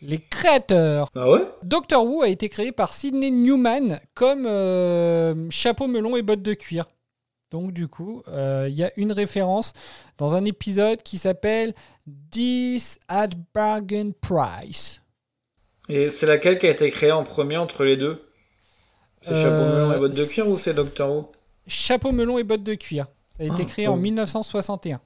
[0.02, 1.42] Les créateurs Ah ouais?
[1.62, 6.56] Doctor Who a été créé par Sidney Newman comme euh, chapeau melon et bottes de
[6.56, 6.86] cuir.
[7.54, 9.74] Donc du coup, euh, il y a une référence
[10.18, 11.76] dans un épisode qui s'appelle
[12.32, 15.02] This at Bargain Price.
[15.88, 18.28] Et c'est laquelle qui a été créée en premier entre les deux?
[19.22, 21.32] C'est Chapeau Euh, melon et bottes de cuir ou c'est Doctor Who?
[21.68, 23.06] Chapeau melon et bottes de cuir.
[23.38, 23.94] Ça a été Ah, créé bon.
[23.94, 25.00] en 1961.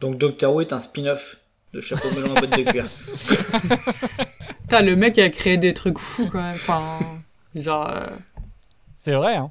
[0.00, 1.36] Donc Doctor Who est un spin-off
[1.74, 2.84] de Chapeau melon et bottes de cuir.
[4.62, 6.54] Putain, le mec a créé des trucs fous quand même.
[6.54, 6.98] Enfin,
[7.54, 7.90] genre.
[7.90, 8.06] euh,
[8.94, 9.50] C'est vrai, hein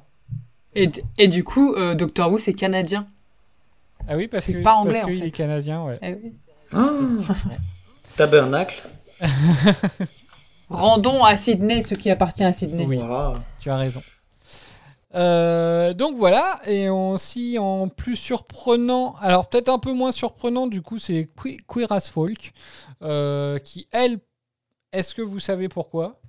[0.74, 3.06] Et, du coup, euh, Doctor Who, c'est canadien.
[4.08, 5.28] Ah oui, parce C'est que pas anglais, parce en qu'il fait.
[5.28, 5.98] est canadien, ouais.
[6.02, 6.32] Eh oui.
[6.72, 6.90] Ah
[8.16, 8.82] Tabernacle.
[10.68, 12.86] Rendons à Sydney ce qui appartient à Sydney.
[12.86, 12.98] Oui.
[13.02, 13.34] Ah.
[13.60, 14.02] Tu as raison.
[15.14, 20.82] Euh, donc voilà, et aussi en plus surprenant, alors peut-être un peu moins surprenant du
[20.82, 22.52] coup, c'est Que- Queer as Folk,
[23.02, 24.18] euh, qui elle,
[24.92, 26.20] est-ce que vous savez pourquoi?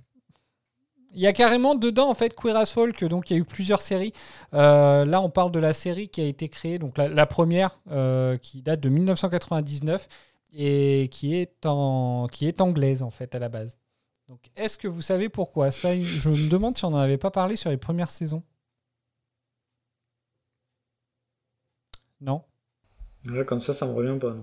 [1.16, 3.44] Il y a carrément dedans en fait Queer as Folk, donc il y a eu
[3.44, 4.12] plusieurs séries.
[4.52, 8.36] Euh, là on parle de la série qui a été créée, donc la, première euh,
[8.36, 10.08] qui date de 1999,
[10.52, 13.78] et qui est, en, qui est anglaise en fait à la base.
[14.28, 15.70] Donc est-ce que vous savez pourquoi?
[15.70, 18.42] Ça, je me demande si on n'en avait pas parlé sur les premières saisons.
[22.20, 22.42] Non?
[23.46, 24.36] Comme ça, ça me revient pas.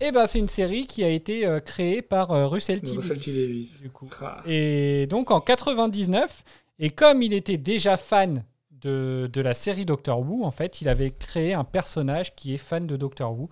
[0.00, 2.96] Eh ben c'est une série qui a été euh, créée par euh, Russell T.
[2.96, 3.30] Russell T.
[3.30, 3.78] Davies, Davies.
[3.82, 4.08] du coup.
[4.20, 4.42] Ah.
[4.46, 6.44] Et donc en 99,
[6.78, 10.88] et comme il était déjà fan de, de la série Doctor Who, en fait, il
[10.88, 13.48] avait créé un personnage qui est fan de Doctor Who.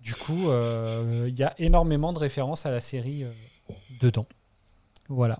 [0.00, 3.24] Du coup, euh, il y a énormément de références à la série
[4.00, 4.26] dedans.
[5.08, 5.38] Voilà.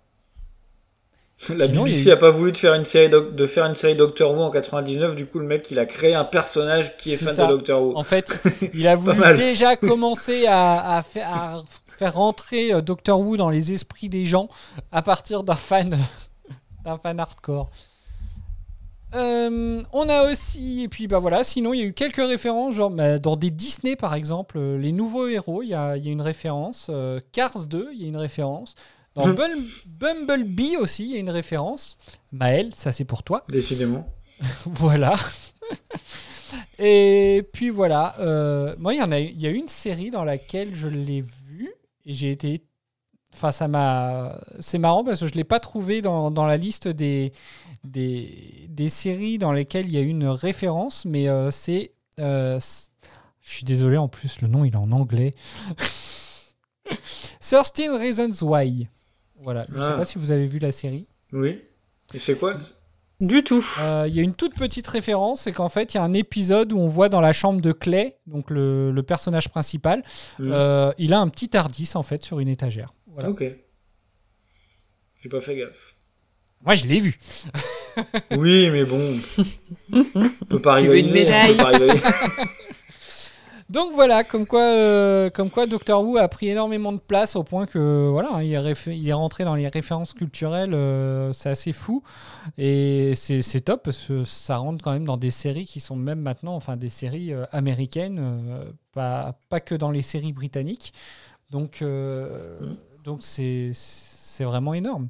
[1.50, 3.74] La Sinon, BBC eu- a pas voulu de faire une série doc- de faire une
[3.74, 5.14] série Doctor Who en 99.
[5.16, 7.46] Du coup, le mec, il a créé un personnage qui est, fan ça.
[7.46, 7.96] de Doctor Who.
[7.96, 8.40] En fait,
[8.74, 11.54] il a voulu déjà commencer à, à fa- à
[11.98, 14.48] faire rentrer euh, Doctor Who dans les esprits des gens
[14.92, 15.98] à partir d'un fan,
[16.84, 17.68] d'un fan hardcore.
[19.14, 22.74] Euh, on a aussi, et puis bah voilà, sinon il y a eu quelques références,
[22.74, 26.04] genre bah, dans des Disney par exemple, euh, les nouveaux héros, il y a, il
[26.04, 26.88] y a une référence.
[26.90, 28.74] euh, Cars 2, il y a une référence.
[29.16, 31.96] Dans Bum- Bumblebee aussi, il y a une référence.
[32.32, 33.44] Maël, ça c'est pour toi.
[33.48, 34.08] Décidément.
[34.66, 35.14] Voilà.
[36.78, 38.16] Et puis voilà.
[38.18, 41.20] euh, moi, il y en a, il y a une série dans laquelle je l'ai
[41.22, 41.72] vue
[42.04, 42.62] et j'ai été.
[43.32, 44.38] Enfin, ça m'a.
[44.60, 47.32] C'est marrant parce que je l'ai pas trouvé dans, dans la liste des,
[47.84, 51.92] des des séries dans lesquelles il y a une référence, mais euh, c'est.
[52.20, 52.60] euh,
[53.40, 55.34] je suis désolé, en plus, le nom il est en anglais.
[57.40, 58.88] 13 Reasons Why.
[59.40, 59.62] Voilà.
[59.68, 59.92] Je sais Ah.
[59.92, 61.06] pas si vous avez vu la série.
[61.32, 61.60] Oui.
[62.12, 62.56] Et c'est quoi
[63.20, 63.64] Du tout.
[63.80, 66.12] Euh, Il y a une toute petite référence, c'est qu'en fait, il y a un
[66.12, 70.02] épisode où on voit dans la chambre de Clay, donc le, le personnage principal,
[70.38, 70.50] Hmm.
[70.52, 72.92] euh, il a un petit Tardis en fait sur une étagère.
[73.06, 73.30] Voilà.
[73.30, 73.44] Ok.
[75.22, 75.94] J'ai pas fait gaffe.
[76.64, 77.16] Moi, je l'ai vu.
[78.36, 79.16] Oui, mais bon.
[79.92, 82.00] On peut pas Tu veux une médaille on peut pas rivaliser.
[83.74, 87.42] Donc voilà, comme quoi, euh, comme quoi Doctor Who a pris énormément de place au
[87.42, 92.04] point que voilà, hein, il, est rentré dans les références culturelles, euh, c'est assez fou
[92.56, 96.20] et c'est top parce que ça rentre quand même dans des séries qui sont même
[96.20, 98.22] maintenant, enfin des séries euh, américaines,
[98.92, 100.92] pas, pas que dans les séries britanniques.
[101.50, 101.82] Donc
[103.18, 103.72] c'est
[104.38, 105.08] vraiment énorme.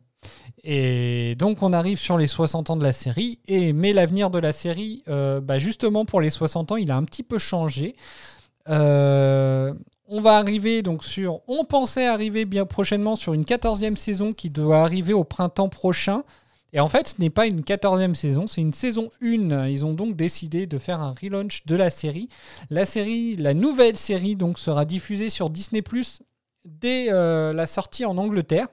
[0.62, 4.38] Et donc on arrive sur les 60 ans de la série, et mais l'avenir de
[4.38, 7.94] la série, bah, justement pour les 60 ans, il a un petit peu changé.
[8.68, 9.72] Euh,
[10.06, 11.40] on va arriver donc sur.
[11.48, 16.24] On pensait arriver bien prochainement sur une 14e saison qui doit arriver au printemps prochain.
[16.72, 19.68] Et en fait, ce n'est pas une 14e saison, c'est une saison 1.
[19.68, 22.28] Ils ont donc décidé de faire un relaunch de la série.
[22.68, 26.20] La nouvelle série, donc sera diffusée sur Disney Plus
[26.64, 28.66] dès euh, la sortie en Angleterre.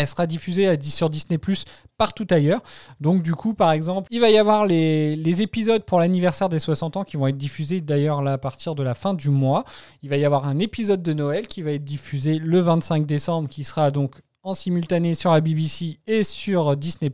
[0.00, 1.64] Elle sera diffusée sur Disney Plus
[1.98, 2.62] partout ailleurs.
[3.00, 6.96] Donc du coup, par exemple, il va y avoir les, épisodes pour l'anniversaire des 60
[6.96, 9.64] ans qui vont être diffusés d'ailleurs là à partir de la fin du mois.
[10.02, 13.48] Il va y avoir un épisode de Noël qui va être diffusé le 25 décembre
[13.48, 17.10] qui sera donc en simultané sur la BBC et sur Disney+.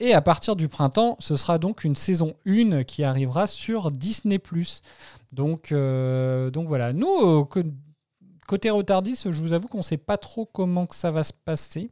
[0.00, 4.38] Et à partir du printemps, ce sera donc une saison 1 qui arrivera sur Disney+.
[5.32, 7.62] Donc, euh, donc voilà, nous, euh,
[8.48, 11.32] côté retardis, je vous avoue qu'on ne sait pas trop comment que ça va se
[11.32, 11.90] passer.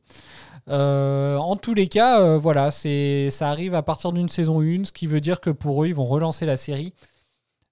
[0.69, 4.93] Euh, en tous les cas, euh, voilà, ça arrive à partir d'une saison 1, ce
[4.93, 6.93] qui veut dire que pour eux, ils vont relancer la série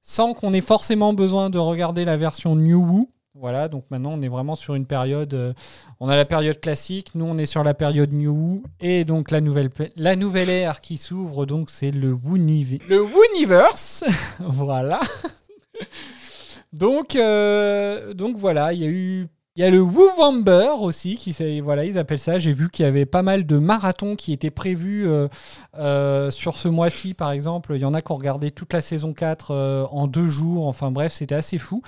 [0.06, 3.08] sans qu'on ait forcément besoin de regarder la version New Who.
[3.36, 5.34] Voilà, donc maintenant on est vraiment sur une période.
[5.34, 5.52] euh,
[5.98, 9.32] on a la période classique, nous on est sur la période New Who, et donc
[9.32, 9.70] la nouvelle,
[10.50, 14.04] ère qui s'ouvre, donc c'est le Woonive- le Wooniverse.
[14.38, 15.00] voilà.
[16.74, 19.28] Donc, euh, donc voilà, il y a eu.
[19.56, 22.40] Il y a le Woovember aussi, qui voilà, ils appellent ça.
[22.40, 25.28] J'ai vu qu'il y avait pas mal de marathons qui étaient prévus euh,
[25.78, 27.70] euh, sur ce mois-ci, par exemple.
[27.76, 30.66] Il y en a qui ont regardé toute la saison 4 euh, en deux jours.
[30.66, 31.82] Enfin bref, c'était assez fou.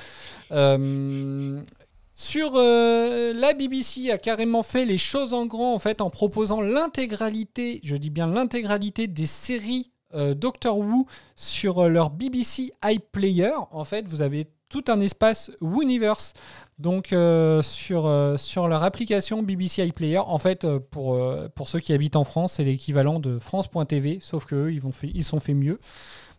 [2.15, 7.81] Sur la BBC a carrément fait les choses en grand en fait en proposant l'intégralité,
[7.83, 13.53] je dis bien l'intégralité des séries euh, Doctor Who sur leur BBC iPlayer.
[13.71, 16.35] En fait, vous avez tout un espace Wooniverse
[16.79, 20.19] donc euh, sur, euh, sur leur application BBC iPlayer.
[20.19, 24.73] En fait, euh, pour, ceux qui habitent en France, c'est l'équivalent de France.tv, sauf qu'eux,
[24.73, 24.83] ils,
[25.15, 25.79] ils sont fait mieux.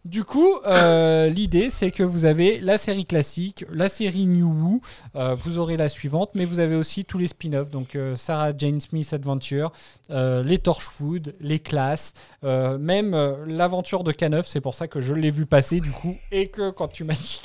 [0.07, 4.81] Du coup, euh, l'idée, c'est que vous avez la série classique, la série New Who,
[5.17, 8.51] euh, vous aurez la suivante, mais vous avez aussi tous les spin-offs, donc euh, Sarah
[8.57, 9.71] Jane Smith Adventure,
[10.09, 12.13] euh, les Torchwood, les classes,
[12.45, 15.91] euh, même euh, l'aventure de K9, c'est pour ça que je l'ai vu passer du
[15.91, 17.41] coup, et que quand tu m'as dit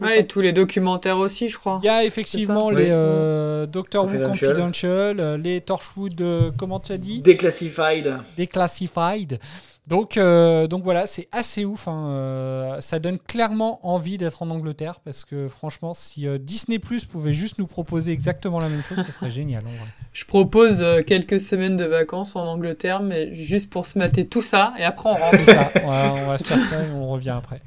[0.00, 1.80] Ouais, et tous les documentaires aussi, je crois.
[1.82, 2.88] il y a effectivement les Oui.
[2.92, 5.40] euh, Doctor Who Confidential.
[5.42, 7.22] Les Torchwood, euh, comment tu as dit?
[7.22, 8.18] Declassified.
[8.38, 9.40] Declassified.
[9.86, 11.88] Donc, euh, donc voilà, c'est assez ouf.
[11.88, 16.78] hein, euh, ça donne clairement envie d'être en Angleterre parce que franchement, si euh, Disney
[16.78, 19.62] Plus pouvait juste nous proposer exactement la même chose, ce serait génial.
[19.66, 19.86] en vrai.
[20.14, 24.40] Je propose euh, quelques semaines de vacances en Angleterre, mais juste pour se mater tout
[24.40, 25.36] ça, et après on rentre.
[25.36, 25.70] C'est ça.
[25.84, 25.88] On
[26.28, 27.60] va se faire ça et on revient après.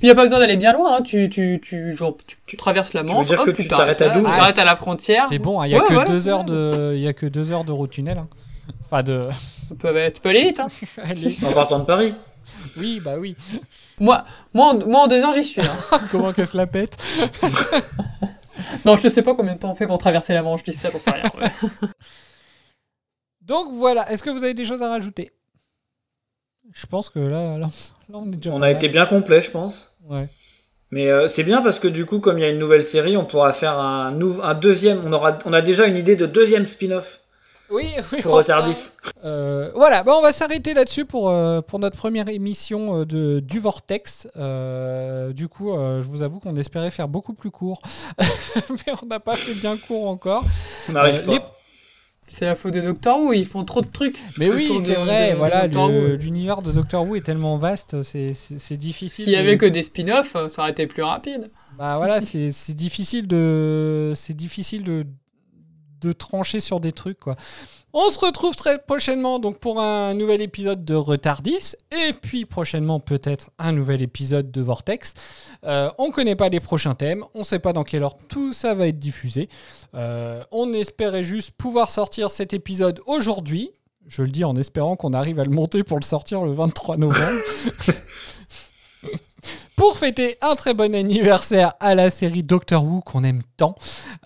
[0.00, 1.02] Il n'y a pas besoin d'aller bien loin, hein.
[1.02, 3.98] tu, tu, tu, genre, tu, tu traverses la veux Manche, dire hop, que tu t'arrêtes
[3.98, 4.24] t'arrêtes à là, 12?
[4.24, 5.24] tu t'arrêtes à la frontière.
[5.28, 6.44] C'est bon, il n'y a Ouais, que voilà, deux c'est heures ça.
[6.44, 8.16] de, il y a que deux heures d'Eurotunnel.
[8.18, 8.28] Hein.
[8.86, 9.24] Enfin de.
[9.68, 10.60] Tu peux, tu peux aller vite.
[10.60, 10.68] Hein.
[11.04, 11.36] Allez.
[11.44, 12.14] En partant de Paris.
[12.76, 13.36] Oui, bah oui.
[13.98, 15.62] Moi, moi, en, moi, en deux ans, j'y suis.
[15.62, 15.98] Hein.
[16.10, 16.96] Comment qu'elle se la pète
[18.84, 20.70] non, je ne sais pas combien de temps on fait pour traverser la Manche, je
[20.70, 21.24] dis ça, j'en sais rien.
[21.40, 21.88] ouais.
[23.40, 24.10] Donc voilà.
[24.10, 25.32] Est-ce que vous avez des choses à rajouter?
[26.72, 27.68] Je pense que là, là, là,
[28.18, 28.50] on est déjà.
[28.50, 29.94] On pas a été bien complet, je pense.
[30.04, 30.28] Ouais.
[30.90, 33.16] Mais euh, c'est bien parce que du coup, comme il y a une nouvelle série,
[33.16, 35.02] on pourra faire un, nou- un deuxième.
[35.04, 37.20] On aura, on a déjà une idée de deuxième spin-off
[37.70, 38.22] Oui, oui.
[38.22, 38.76] pour on- Retardis.
[39.24, 43.40] Euh, voilà, bah on va s'arrêter là-dessus pour, euh, pour notre première émission euh, de,
[43.40, 44.28] du Vortex.
[44.36, 47.80] Euh, du coup, euh, je vous avoue qu'on espérait faire beaucoup plus court,
[48.70, 50.44] mais on n'a pas fait bien court encore.
[50.88, 51.32] On n'arrive Euh, pas.
[51.32, 51.40] les-
[52.28, 54.18] C'est la faute de Doctor Who, ils font trop de trucs.
[54.38, 59.24] Mais oui, c'est vrai, de- voilà, l'univers de Doctor Who est tellement vaste, c'est difficile.
[59.24, 61.50] S'il y de- avait que des spin-offs, ça aurait été plus rapide.
[61.78, 65.04] Bah voilà, c'est c'est difficile de c'est difficile de
[66.12, 67.36] trancher sur des trucs quoi.
[67.96, 72.98] On se retrouve très prochainement donc pour un nouvel épisode de Retardis et puis prochainement
[72.98, 75.14] peut-être un nouvel épisode de Vortex.
[75.62, 78.74] Euh, on connaît pas les prochains thèmes, on sait pas dans quelle heure tout ça
[78.74, 79.48] va être diffusé.
[79.94, 83.70] Euh, on espérait juste pouvoir sortir cet épisode aujourd'hui.
[84.08, 86.96] Je le dis en espérant qu'on arrive à le monter pour le sortir le 23
[86.96, 87.40] novembre.
[89.76, 93.74] pour fêter un très bon anniversaire à la série Doctor Who qu'on aime tant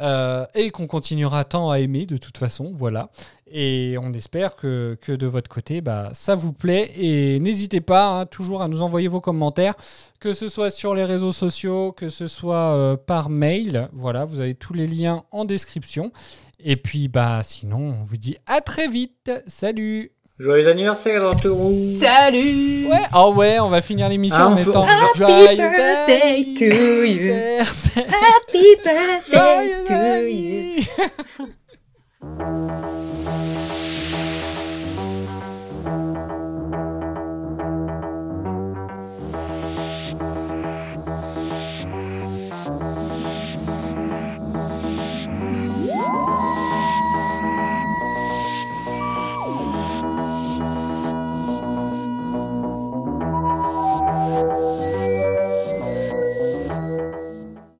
[0.01, 3.11] euh, et qu'on continuera tant à aimer de toute façon, voilà.
[3.51, 6.93] Et on espère que, de votre côté, bah, ça vous plaît.
[6.97, 9.75] Et n'hésitez pas hein, toujours à nous envoyer vos commentaires,
[10.21, 13.89] que ce soit sur les réseaux sociaux, que ce soit euh, par mail.
[13.93, 16.13] Voilà, vous avez tous les liens en description.
[16.61, 19.31] Et puis, bah, sinon, on vous dit à très vite.
[19.47, 21.99] Salut Joyeux anniversaire, Who.
[21.99, 26.65] Salut Ouais, oh ouais, on va finir l'émission Ah, en mettant Happy Joyeux birthday to
[26.65, 27.33] you.
[27.33, 28.07] anniversaire.
[28.07, 30.85] Happy birthday Joyeux to you.